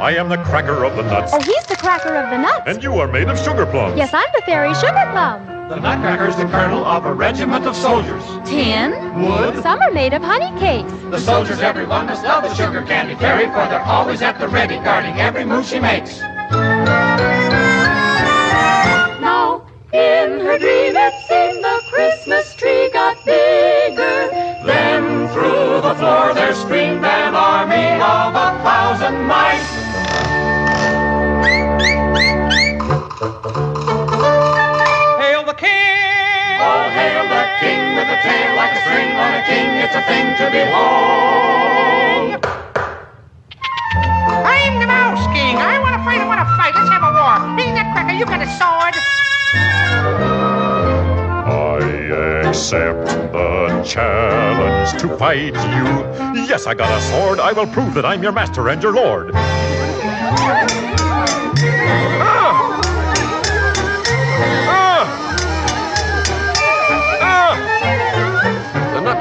[0.00, 2.62] I am the cracker of the nuts, Oh, he's the cracker of the nuts.
[2.66, 3.96] and you are made of sugar plums.
[3.96, 5.57] Yes, I'm the fairy sugar plum.
[5.68, 8.24] The nutcracker's the colonel of a regiment of soldiers.
[8.48, 8.92] Tin.
[9.20, 9.62] Wood.
[9.62, 10.90] Some are made of honey cakes.
[11.10, 14.76] The soldiers, everyone must love the sugar candy fairy, for they're always at the ready,
[14.76, 16.20] guarding every move she makes.
[19.20, 24.30] Now, in her dream, it seemed the Christmas tree got bigger.
[24.64, 29.77] Then through the floor there screamed an army of a thousand mice.
[38.22, 39.68] Tail like a string on a king.
[39.84, 42.44] It's a thing to behold.
[44.44, 45.56] I'm the Mouse King.
[45.56, 46.20] I want to fight.
[46.20, 46.74] I want to fight.
[46.74, 47.38] Let's have a war.
[47.58, 48.94] Hey, Nutcracker, you got a sword?
[51.50, 55.86] I accept the challenge to fight you.
[56.46, 57.40] Yes, I got a sword.
[57.40, 59.34] I will prove that I'm your master and your lord.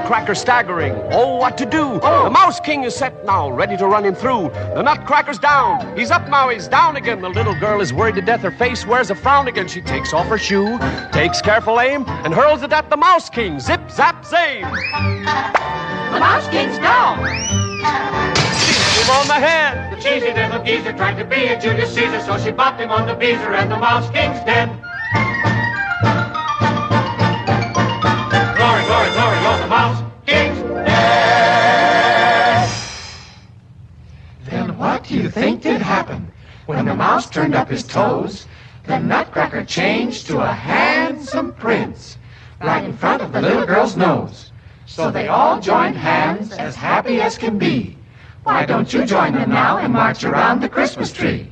[0.07, 0.93] Nutcracker staggering.
[1.11, 1.99] Oh, what to do?
[2.01, 2.23] Oh.
[2.23, 4.51] The Mouse King is set now, ready to run him through.
[4.73, 5.97] The Nutcracker's down.
[5.97, 7.19] He's up now, he's down again.
[7.19, 8.39] The little girl is worried to death.
[8.39, 9.67] Her face wears a frown again.
[9.67, 10.79] She takes off her shoe,
[11.11, 13.59] takes careful aim, and hurls it at the Mouse King.
[13.59, 14.61] Zip, zap, zame.
[16.13, 17.17] The Mouse King's down.
[17.17, 19.91] Him on the head.
[19.91, 23.07] The cheesy little geezer tried to be a Julius Caesar, so she bopped him on
[23.07, 24.69] the beezer, and the mouse king's dead.
[35.07, 36.31] Do you think did happen?
[36.65, 38.45] When the mouse turned up his toes,
[38.85, 42.17] the nutcracker changed to a handsome prince,
[42.61, 44.51] right in front of the little girl's nose.
[44.85, 47.97] So they all joined hands as happy as can be.
[48.43, 51.51] Why don't you join them now and march around the Christmas tree?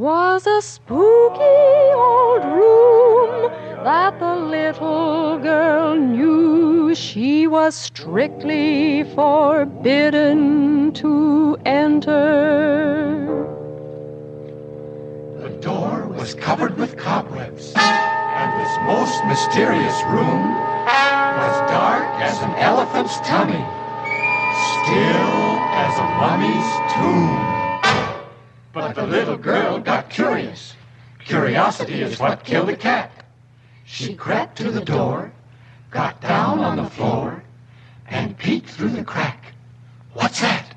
[0.00, 1.42] Was a spooky
[1.92, 3.52] old room
[3.84, 13.26] that the little girl knew she was strictly forbidden to enter.
[15.42, 20.54] The door was covered with cobwebs, and this most mysterious room
[21.36, 23.64] was dark as an elephant's tummy,
[24.80, 27.49] still as a mummy's tomb.
[28.72, 30.74] But the little girl got curious.
[31.24, 33.10] Curiosity is what killed the cat.
[33.84, 35.32] She crept to the door,
[35.90, 37.42] got down on the floor,
[38.08, 39.52] and peeked through the crack.
[40.12, 40.76] What's that?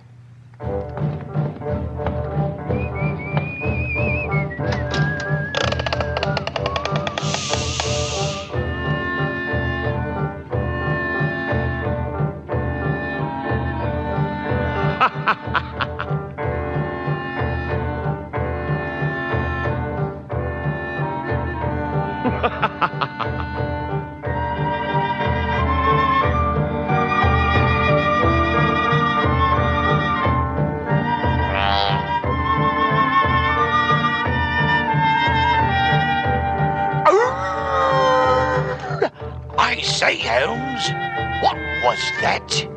[41.93, 42.72] Was that?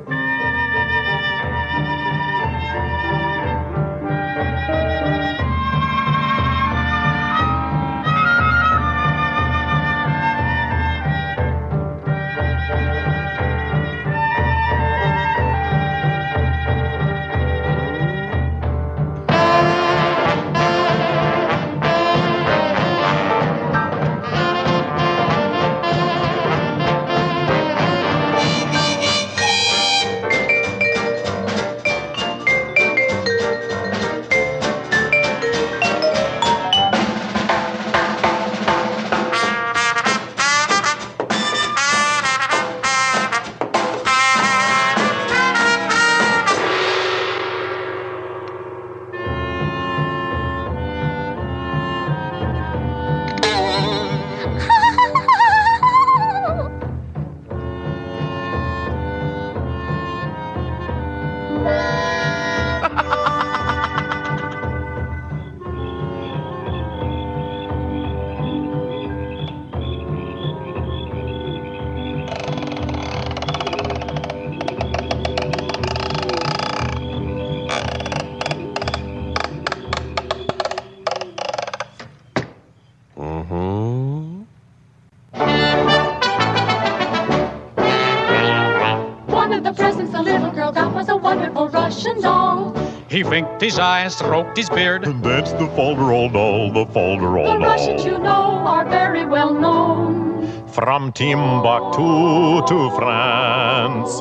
[93.16, 95.04] He winked his eye and stroked his beard.
[95.04, 98.12] And that's the Folderol doll, the Folderol The Russians, doll.
[98.12, 100.68] you know, are very well known.
[100.68, 104.20] From Timbuktu to France.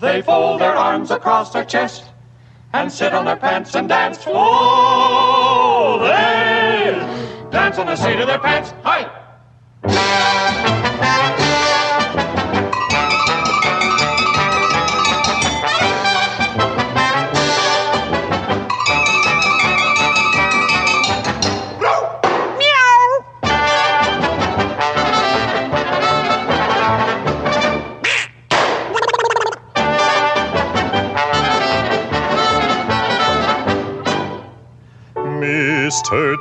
[0.00, 2.06] They fold their arms across their chest
[2.72, 4.18] and sit on their pants and dance.
[4.26, 8.74] Oh, they dance on the seat of their pants.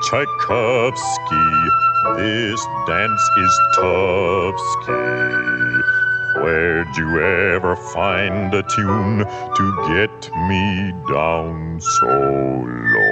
[0.10, 1.70] Tchaikovsky,
[2.16, 5.84] this dance is Tufsky.
[6.36, 13.07] Where'd you ever find a tune to get me down so low?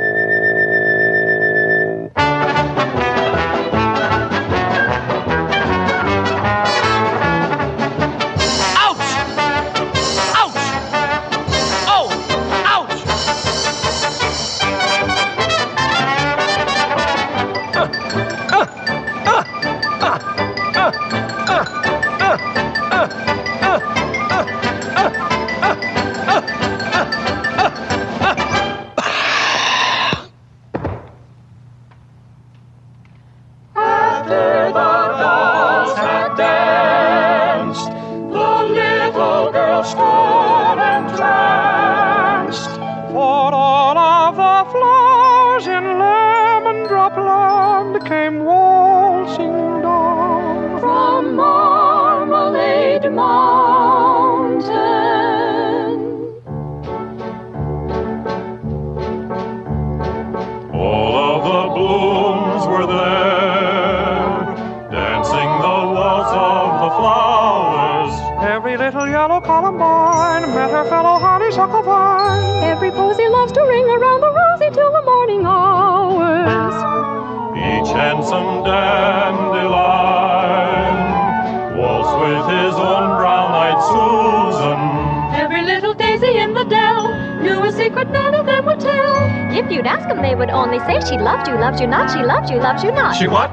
[92.78, 93.28] She loved you, loves you not.
[93.28, 93.45] She what?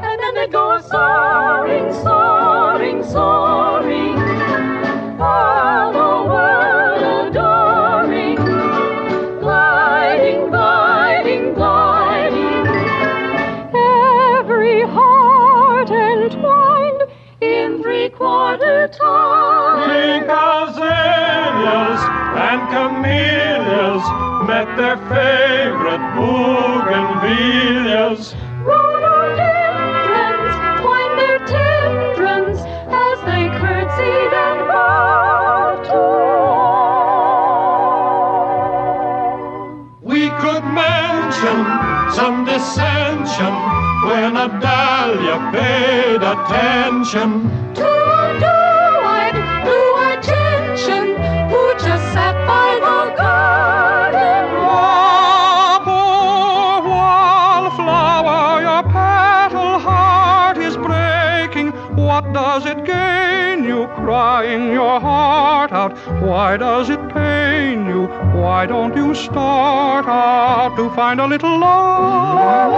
[71.13, 72.73] Find a little love?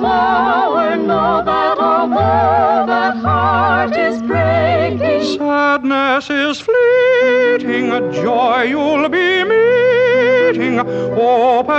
[0.00, 10.80] Wallflower, know that although that heart is breaking, Sadness is fleeting, joy you'll be meeting.
[10.80, 11.77] Open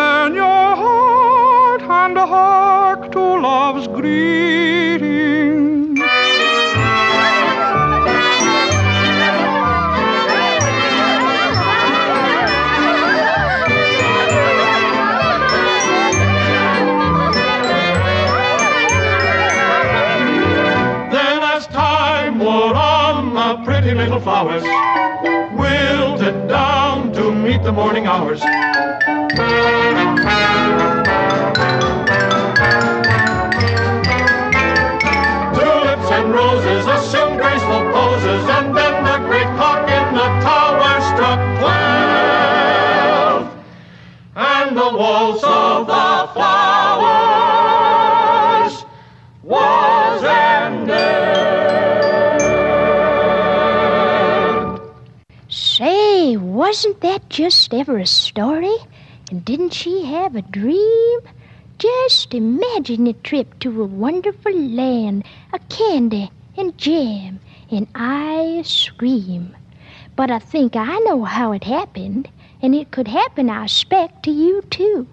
[24.40, 24.64] flowers
[25.52, 28.40] wilted down to meet the morning hours.
[35.56, 41.40] Tulips and roses assumed graceful poses, and then the great clock in the tower struck
[41.60, 43.44] twelve,
[44.36, 47.26] and the waltz of the flowers
[49.44, 50.39] was
[56.60, 58.76] wasn't that just ever a story?
[59.32, 61.20] And didn't she have a dream?
[61.78, 65.24] Just imagine a trip to a wonderful land,
[65.54, 67.40] a candy and jam
[67.72, 69.56] and ice cream.
[70.18, 72.28] But I think I know how it happened,
[72.62, 75.08] and it could happen, I expect, to you too.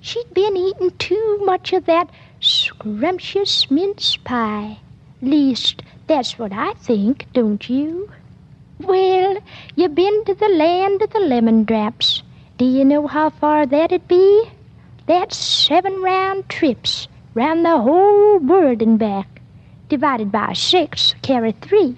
[0.00, 4.78] She'd been eating too much of that scrumptious mince pie.
[5.20, 8.08] Least, that's what I think, don't you?
[8.78, 9.38] Well,
[9.74, 12.22] you been to the land of the lemon drops.
[12.58, 14.50] Do you know how far that'd be?
[15.06, 19.40] That's seven round trips round the whole world and back.
[19.88, 21.96] Divided by six, carry three.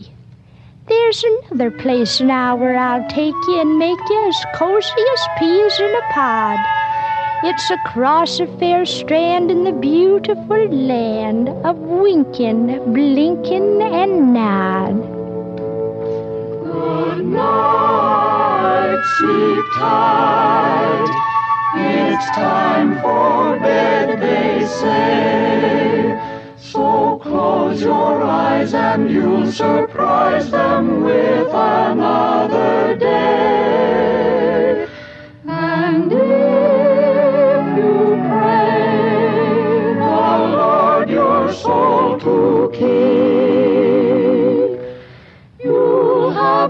[0.87, 5.81] There's another place now where I'll take you and make you as cozy as peas
[5.81, 6.59] in a pod.
[7.45, 15.18] It's across a fair strand in the beautiful land of winking, blinking, and nod.
[16.71, 21.09] Good night, sleep tight.
[21.77, 26.21] It's time for bed, they say.
[26.59, 34.87] So close your eyes and you'll surprise them with another day.
[35.47, 43.18] And if you pray the Lord your soul to keep,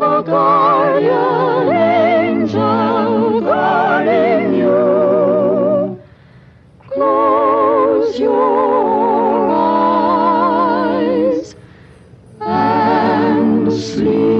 [0.00, 6.00] have a guardian angel guarding you.
[6.88, 11.56] Close your eyes.
[12.40, 14.37] and sleep.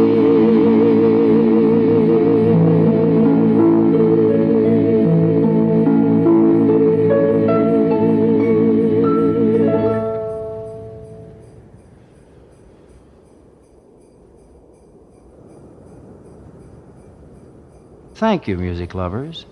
[18.18, 19.46] Thank you, music lovers.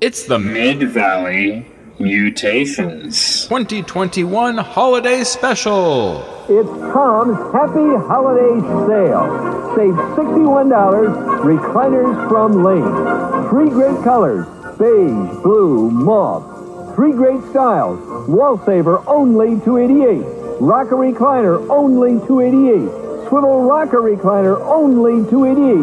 [0.00, 1.66] It's the Mid Valley
[1.98, 6.22] Mutations 2021 Holiday Special.
[6.48, 9.74] It's Tom's Happy Holiday Sale.
[9.76, 11.42] Save $61.
[11.42, 13.50] Recliners from Lane.
[13.50, 14.46] Three great colors
[14.78, 16.57] beige, blue, mauve.
[16.98, 18.28] Three great styles.
[18.28, 20.58] Wall saver only 288.
[20.60, 23.28] Rocker recliner only 288.
[23.28, 25.78] Swivel rocker recliner only 288.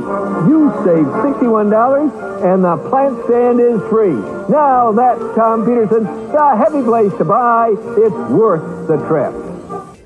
[0.52, 4.20] You save $61 and the plant stand is free.
[4.52, 7.70] Now that's Tom Peterson, the heavy place to buy.
[7.72, 9.34] It's worth the trip.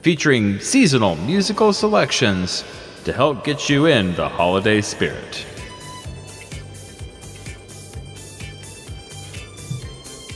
[0.03, 2.63] featuring seasonal musical selections
[3.03, 5.43] to help get you in the holiday spirit.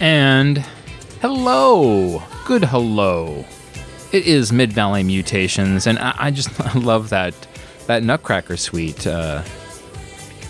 [0.04, 0.58] And
[1.22, 3.46] hello, good hello.
[4.12, 7.34] It is Mid Valley Mutations, and I, I just love that
[7.88, 9.08] that Nutcracker suite.
[9.08, 9.44] Uh,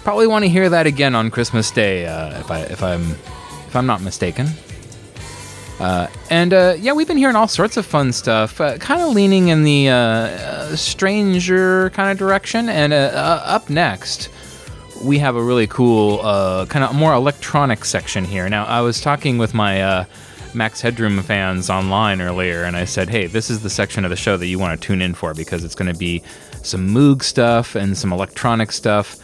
[0.04, 3.76] probably want to hear that again on Christmas Day, uh, if I if I'm if
[3.76, 4.48] I'm not mistaken.
[5.80, 9.10] Uh, and uh, yeah, we've been hearing all sorts of fun stuff, uh, kind of
[9.10, 12.70] leaning in the uh, uh, stranger kind of direction.
[12.70, 14.30] And uh, up next,
[15.04, 18.48] we have a really cool, uh, kind of more electronic section here.
[18.50, 20.06] Now, I was talking with my uh,
[20.54, 24.16] Max Headroom fans online earlier, and I said, hey, this is the section of the
[24.16, 26.24] show that you want to tune in for because it's going to be
[26.62, 29.18] some Moog stuff and some electronic stuff,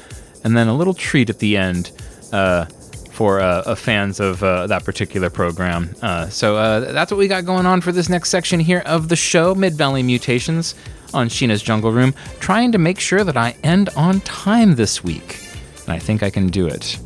[0.43, 1.91] and then a little treat at the end.
[2.31, 2.65] Uh,
[3.11, 5.93] for uh, fans of uh, that particular program.
[6.01, 9.09] Uh, so uh, that's what we got going on for this next section here of
[9.09, 10.73] the show, Mid Valley Mutations
[11.13, 15.48] on Sheena's Jungle Room, trying to make sure that I end on time this week.
[15.89, 16.99] And I think I can do it.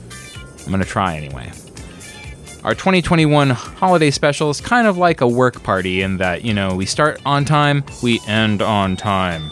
[0.66, 1.50] I'm going to try anyway.
[2.66, 6.76] Our 2021 holiday special is kind of like a work party in that, you know,
[6.76, 9.52] we start on time, we end on time.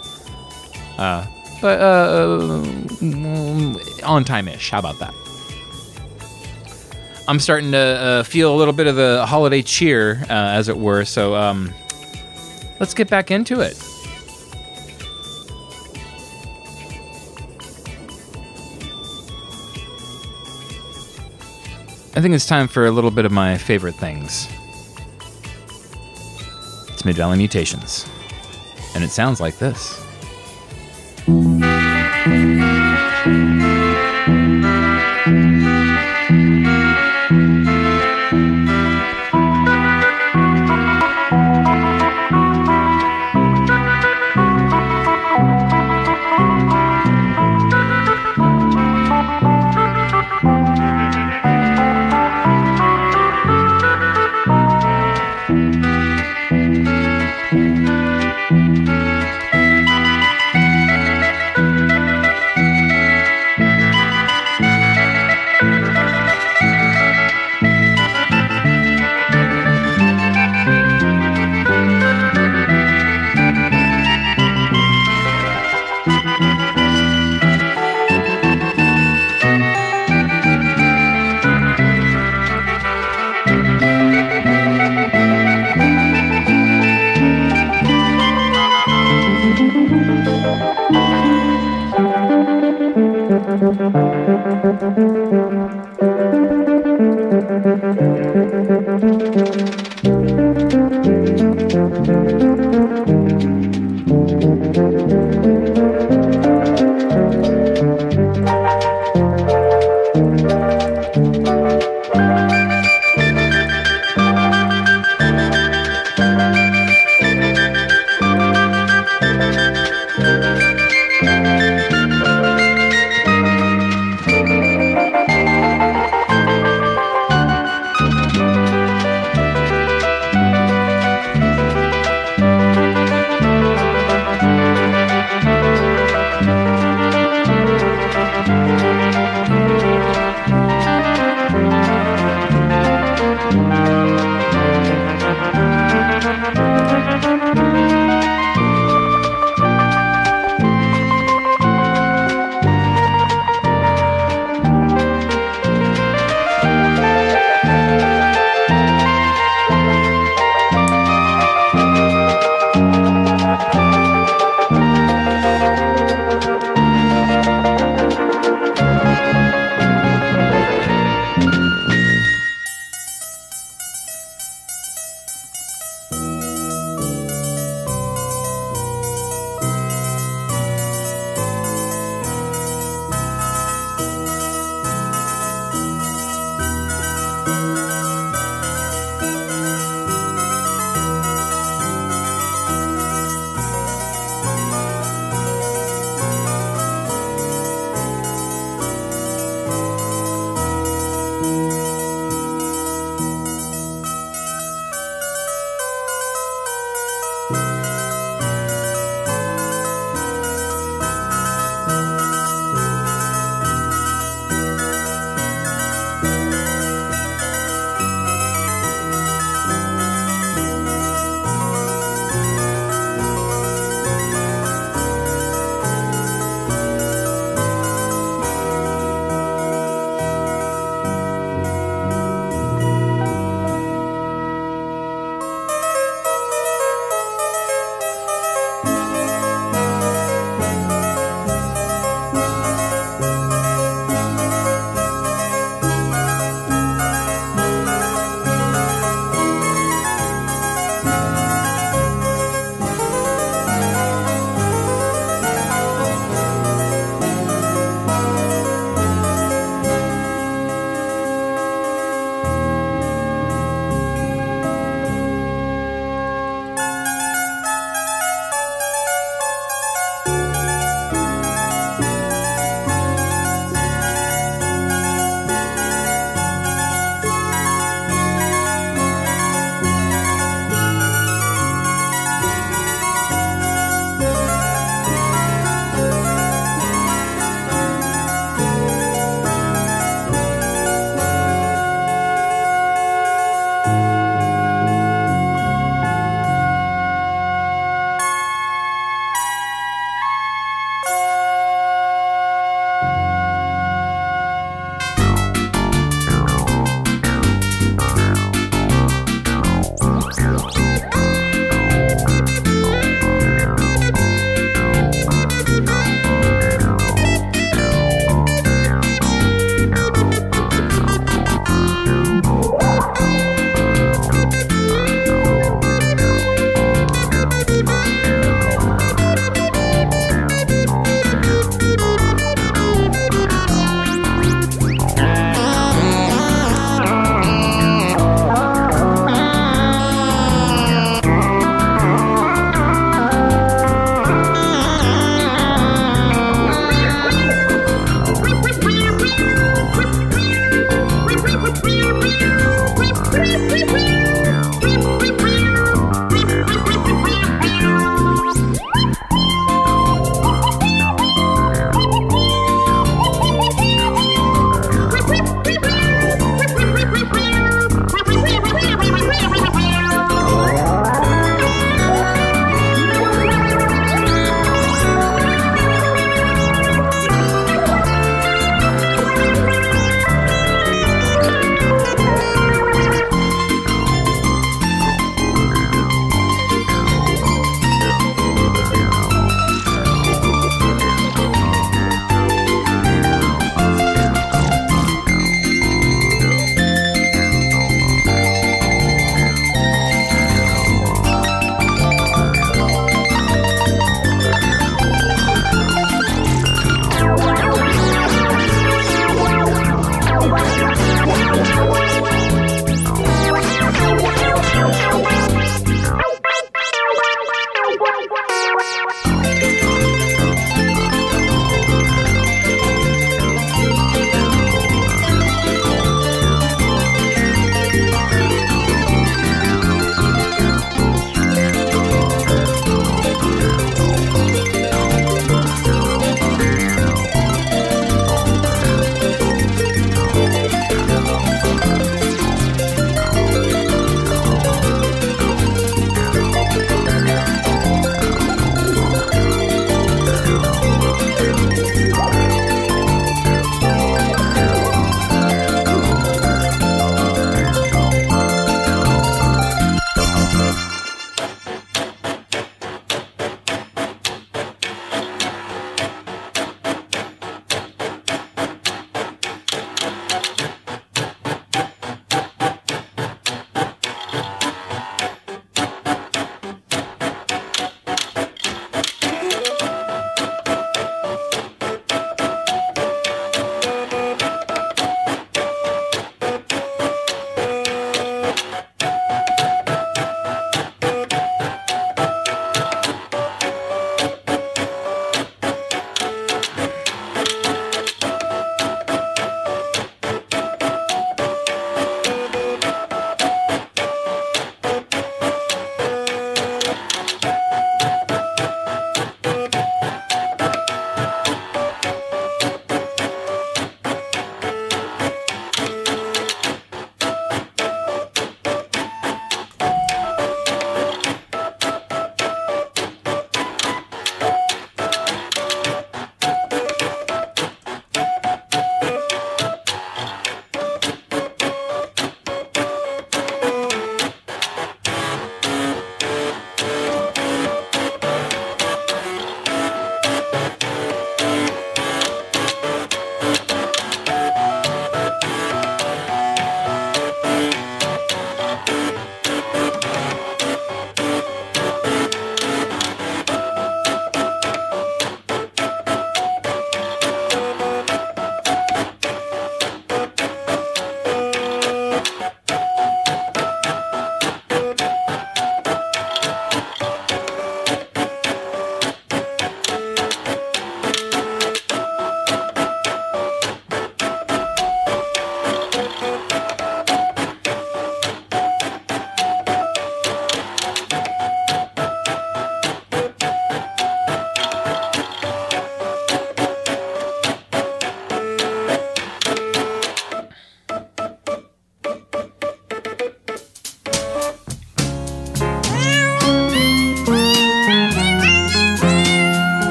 [0.98, 1.26] Uh,
[1.62, 2.62] but uh,
[4.04, 4.70] on time ish.
[4.70, 5.14] How about that?
[7.30, 10.78] I'm starting to uh, feel a little bit of the holiday cheer, uh, as it
[10.78, 11.06] were.
[11.06, 11.74] So um,
[12.82, 13.82] let's get back into it.
[22.14, 24.50] I think it's time for a little bit of my favorite things.
[26.90, 28.06] It's Mid Valley Mutations.
[28.94, 30.01] And it sounds like this.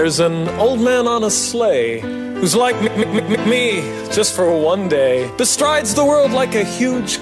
[0.00, 2.74] There's an old man on a sleigh who's like
[3.46, 7.18] me just for one day, bestrides the world like a huge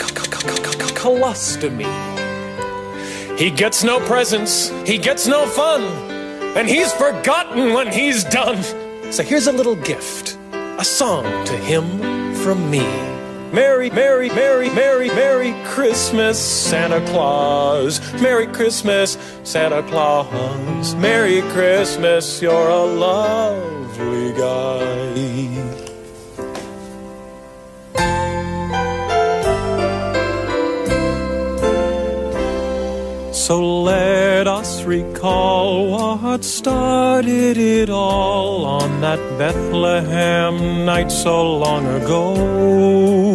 [0.94, 1.88] colostomy.
[3.36, 5.82] He gets no presents, he gets no fun,
[6.56, 8.62] and he's forgotten when he's done.
[9.12, 11.84] So here's a little gift a song to him
[12.36, 13.07] from me.
[13.52, 18.00] Merry, Merry, Merry, Merry, Merry Christmas, Santa Claus.
[18.20, 20.94] Merry Christmas, Santa Claus.
[20.96, 25.78] Merry Christmas, you're a lovely guy.
[33.32, 43.27] So let us recall what started it all on that Bethlehem night so long ago.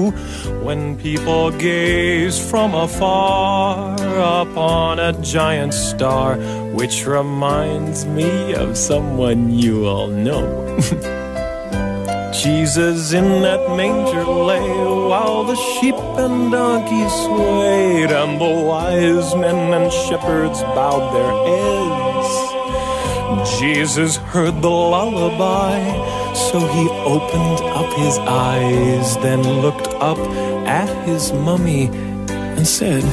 [1.04, 3.94] People gazed from afar
[4.42, 6.38] upon a giant star,
[6.72, 10.78] which reminds me of someone you all know.
[12.32, 14.66] Jesus in that manger lay
[15.10, 21.84] while the sheep and donkeys swayed, and the wise men and shepherds bowed their heads.
[23.60, 25.82] Jesus heard the lullaby,
[26.34, 30.18] so he opened up his eyes, then looked up
[30.74, 31.86] at his mummy
[32.58, 33.04] and said,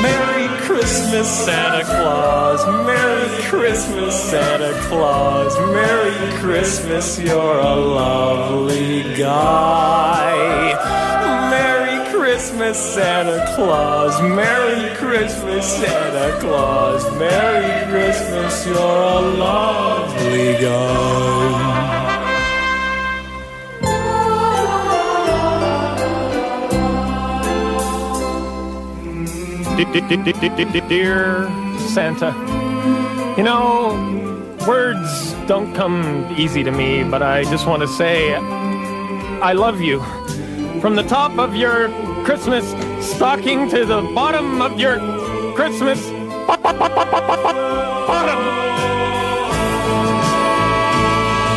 [0.00, 2.60] Merry Christmas, Santa Claus.
[2.86, 5.52] Merry Christmas, Santa Claus.
[5.78, 10.32] Merry Christmas, you're a lovely guy.
[11.50, 14.18] Merry Christmas, Santa Claus.
[14.22, 17.02] Merry Christmas, Santa Claus.
[17.18, 21.89] Merry Christmas, you're a lovely guy.
[30.88, 31.48] Dear
[31.78, 32.34] Santa,
[33.38, 33.96] you know,
[34.68, 40.00] words don't come easy to me, but I just want to say I love you.
[40.80, 41.88] From the top of your
[42.24, 44.98] Christmas stocking to the bottom of your
[45.54, 46.06] Christmas
[46.46, 46.78] bottom.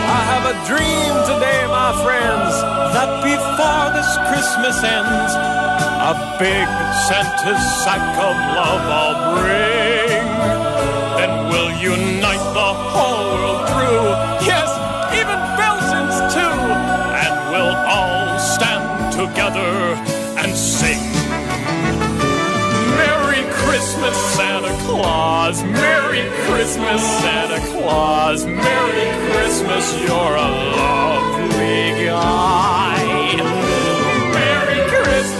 [0.07, 2.61] I have a dream today, my friends,
[2.93, 6.67] that before this Christmas ends, a big
[7.07, 10.25] Santa's sack of love I'll bring.
[11.15, 14.11] Then we'll unite the whole world through.
[14.43, 14.67] Yes,
[15.15, 16.55] even Belgians too.
[17.23, 19.95] And we'll all stand together
[20.43, 20.99] and sing.
[22.99, 25.63] Merry Christmas, Santa Claus.
[25.63, 28.45] Merry Christmas, Santa Claus.
[28.45, 33.22] Merry Christmas, you're a lovely guy.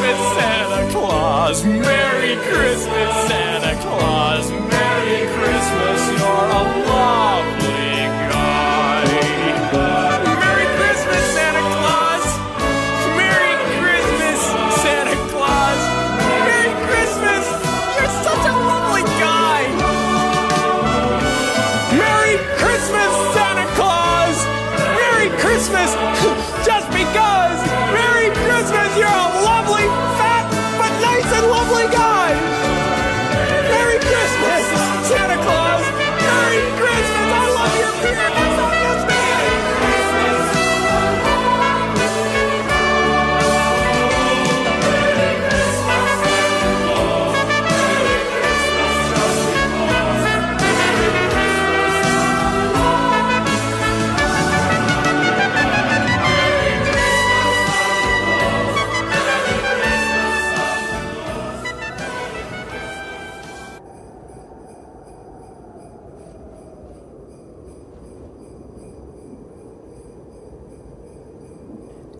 [0.04, 1.64] Christmas, Santa Claus.
[1.64, 4.52] Merry Christmas, Santa Claus.
[4.52, 7.82] Merry Christmas, you're a lovely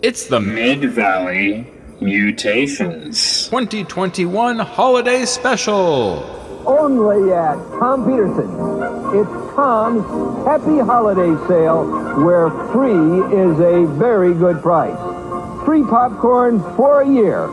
[0.04, 1.66] It's the Mid Valley
[2.02, 6.26] Mutations 2021 Holiday Special.
[6.68, 8.52] Only at Tom Peterson.
[9.18, 10.04] It's Tom's
[10.46, 11.86] Happy Holiday Sale,
[12.22, 15.00] where free is a very good price.
[15.64, 17.48] Free popcorn for a year.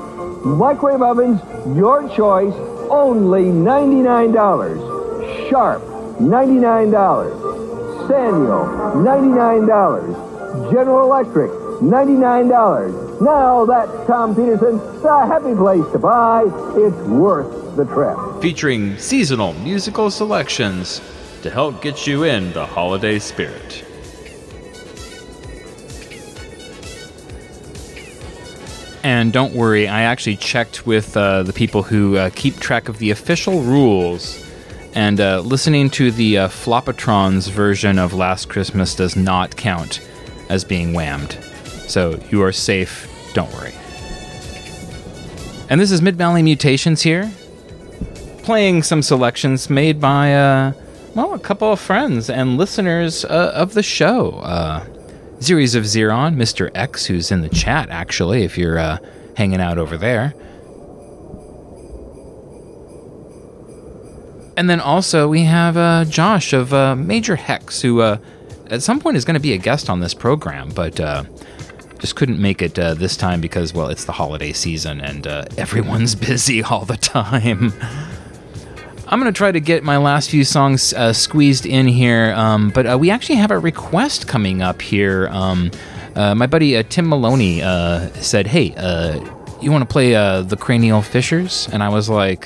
[0.44, 1.40] Microwave ovens,
[1.78, 2.52] your choice,
[2.90, 5.48] only $99.
[5.48, 5.84] Sharp,
[6.18, 8.08] $99.
[8.08, 8.66] Samuel,
[9.04, 10.72] $99.
[10.72, 13.20] General Electric, $99.
[13.22, 16.42] Now that's Tom Peterson, the happy place to buy.
[16.76, 18.16] It's worth the trip.
[18.42, 21.00] featuring seasonal musical selections
[21.42, 23.84] to help get you in the holiday spirit.
[29.02, 32.98] And don't worry, I actually checked with uh, the people who uh, keep track of
[32.98, 34.44] the official rules.
[34.94, 40.06] And uh, listening to the uh, Flopatrons version of Last Christmas does not count
[40.50, 41.38] as being whammed.
[41.90, 43.72] So you are safe, don't worry.
[45.68, 47.32] And this is Mid Valley Mutations here,
[48.44, 50.72] playing some selections made by, uh,
[51.16, 54.34] well, a couple of friends and listeners uh, of the show.
[54.34, 54.86] Uh,
[55.40, 56.70] Series of Xeron, Mr.
[56.76, 58.98] X, who's in the chat, actually, if you're uh,
[59.36, 60.32] hanging out over there.
[64.56, 68.18] And then also we have uh, Josh of uh, Major Hex, who uh,
[68.68, 71.24] at some point is going to be a guest on this program, but uh,
[72.00, 75.44] just couldn't make it uh, this time because, well, it's the holiday season and uh,
[75.56, 77.72] everyone's busy all the time.
[79.06, 82.70] I'm going to try to get my last few songs uh, squeezed in here, um,
[82.70, 85.28] but uh, we actually have a request coming up here.
[85.32, 85.72] Um,
[86.14, 89.18] uh, my buddy uh, Tim Maloney uh, said, Hey, uh,
[89.60, 91.68] you want to play The Cranial Fissures?
[91.72, 92.44] And I was like,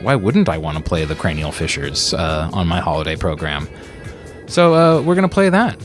[0.00, 3.68] Why wouldn't I want to play The Cranial Fissures on my holiday program?
[4.46, 5.76] So we're going to play that.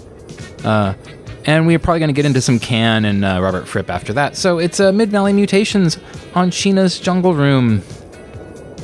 [1.45, 4.35] And we're probably going to get into some Can and uh, Robert Fripp after that.
[4.35, 5.97] So it's uh, Mid Valley Mutations
[6.35, 7.81] on Sheena's Jungle Room.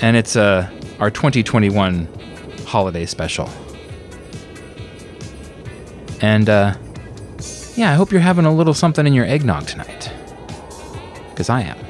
[0.02, 0.69] And it's uh,
[0.99, 2.07] our 2021
[2.65, 3.49] holiday special.
[6.22, 6.76] And uh,
[7.76, 10.11] yeah, I hope you're having a little something in your eggnog tonight.
[11.30, 11.85] Because I am.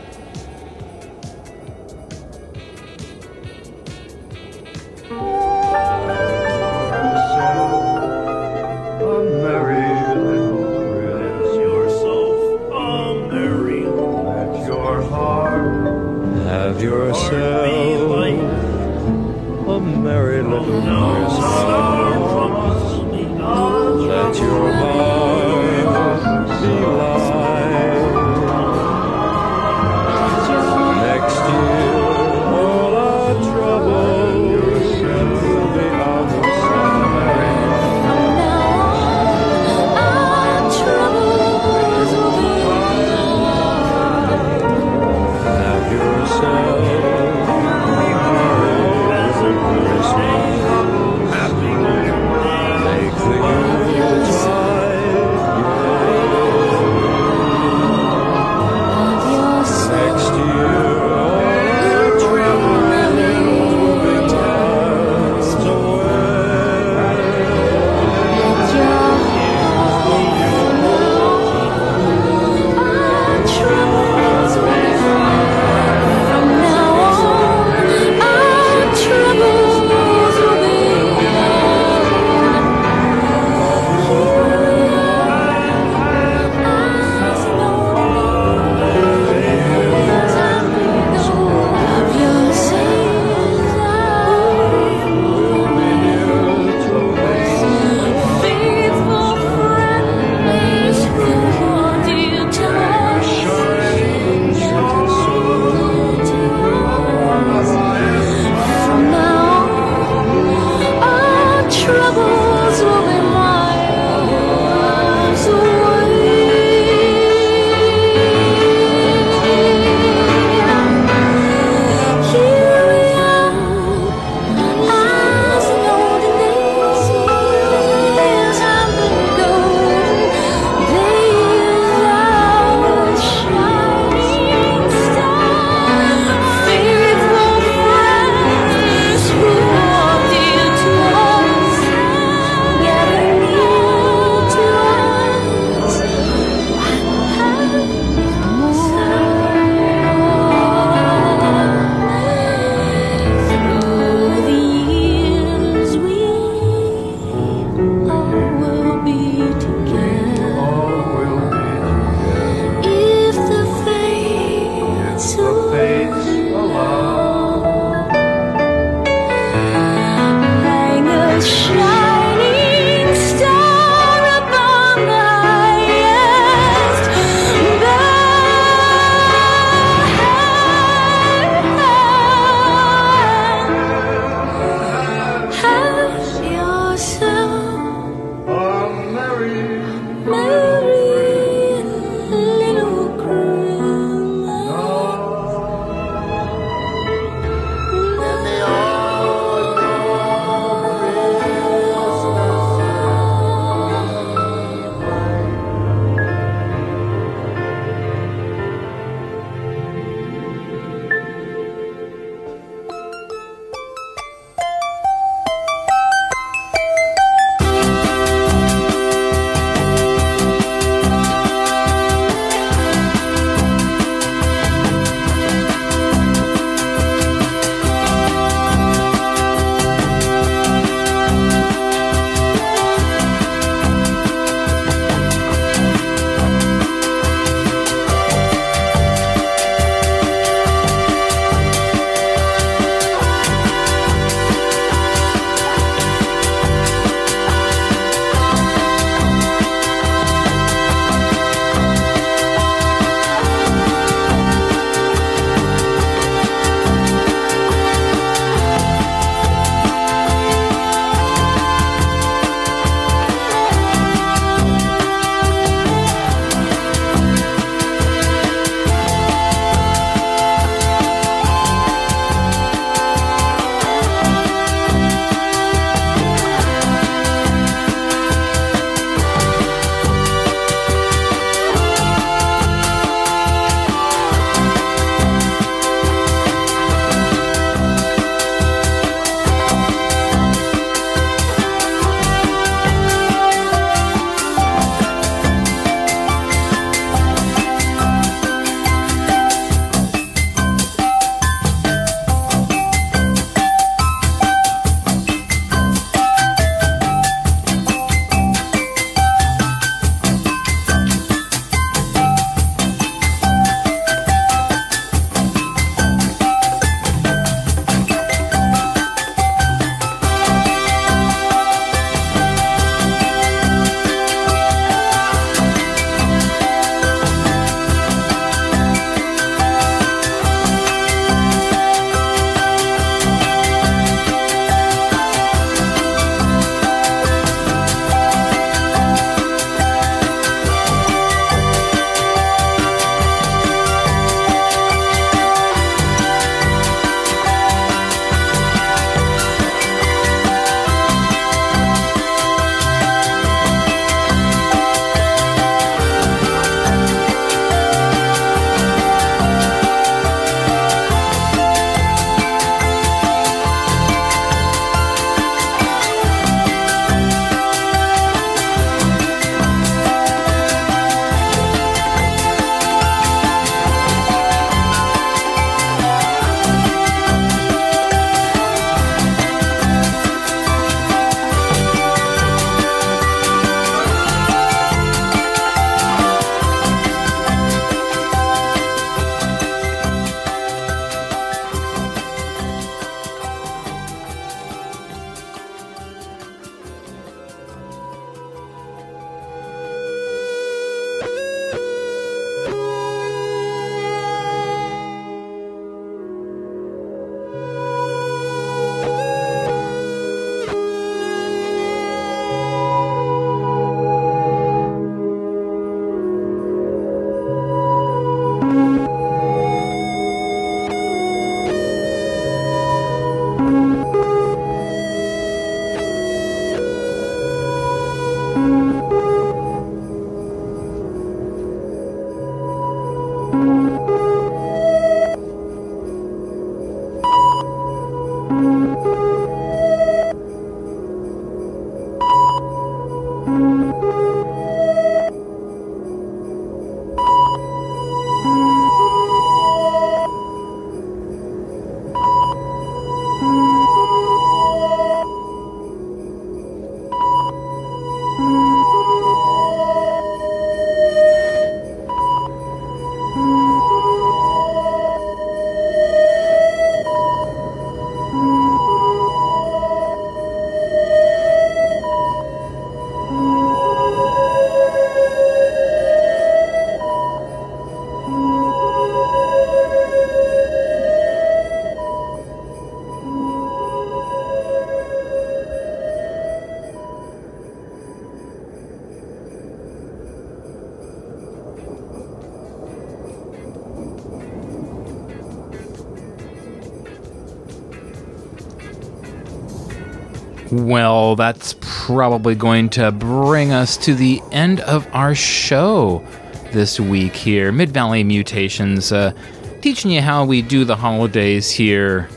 [501.35, 506.25] Well, that's probably going to bring us to the end of our show
[506.71, 507.73] this week here.
[507.73, 509.33] Mid Valley Mutations, uh,
[509.81, 512.29] teaching you how we do the holidays here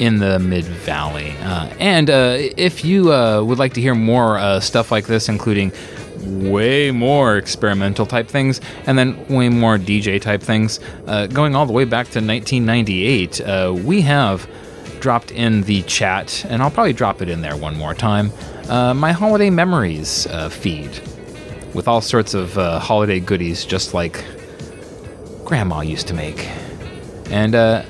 [0.00, 1.32] in the Mid Valley.
[1.42, 5.28] Uh, and uh, if you uh, would like to hear more uh, stuff like this,
[5.28, 5.70] including
[6.24, 11.66] way more experimental type things and then way more DJ type things, uh, going all
[11.66, 14.48] the way back to 1998, uh, we have
[15.02, 18.30] dropped in the chat, and I'll probably drop it in there one more time,
[18.68, 20.88] uh, my holiday memories uh, feed
[21.74, 24.24] with all sorts of uh, holiday goodies just like
[25.44, 26.48] Grandma used to make.
[27.30, 27.82] And, uh,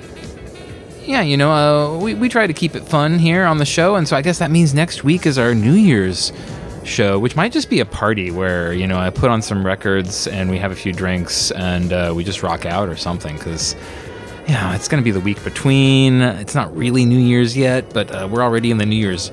[1.05, 3.97] yeah, you know, uh, we, we try to keep it fun here on the show,
[3.97, 6.33] and so I guess that means next week is our New Year's
[6.85, 10.27] show, which might just be a party where, you know, I put on some records
[10.27, 13.77] and we have a few drinks and uh, we just rock out or something, because
[14.47, 16.21] yeah, it's going to be the week between.
[16.21, 19.31] It's not really New Year's yet, but uh, we're already in the New Year's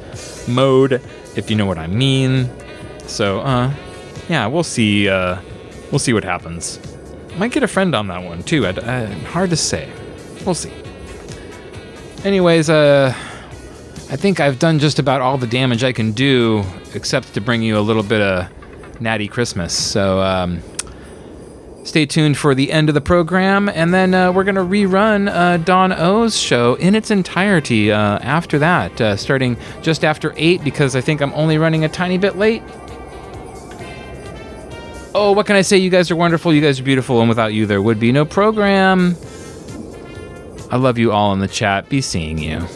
[0.48, 1.02] mode,
[1.36, 2.50] if you know what I mean.
[3.08, 3.74] So, uh,
[4.28, 5.10] yeah, we'll see.
[5.10, 5.40] Uh,
[5.92, 6.80] we'll see what happens.
[7.38, 8.66] Might get a friend on that one too.
[8.66, 9.92] Uh, hard to say.
[10.46, 10.74] We'll see.
[12.24, 13.14] Anyways, uh,
[14.12, 16.64] I think I've done just about all the damage I can do,
[16.94, 19.74] except to bring you a little bit of natty Christmas.
[19.74, 20.62] So, um,
[21.90, 25.28] Stay tuned for the end of the program, and then uh, we're going to rerun
[25.28, 30.64] uh, Don O's show in its entirety uh, after that, uh, starting just after 8,
[30.64, 32.62] because I think I'm only running a tiny bit late.
[35.16, 35.78] Oh, what can I say?
[35.78, 38.24] You guys are wonderful, you guys are beautiful, and without you, there would be no
[38.24, 39.18] program.
[40.70, 41.90] I love you all in the chat.
[41.90, 42.68] Be seeing you.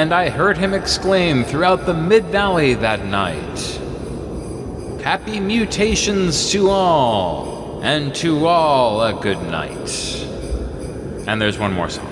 [0.00, 3.80] and I heard him exclaim throughout the Mid Valley that night
[5.02, 9.90] Happy mutations to all, and to all a good night.
[11.26, 12.09] And there's one more song.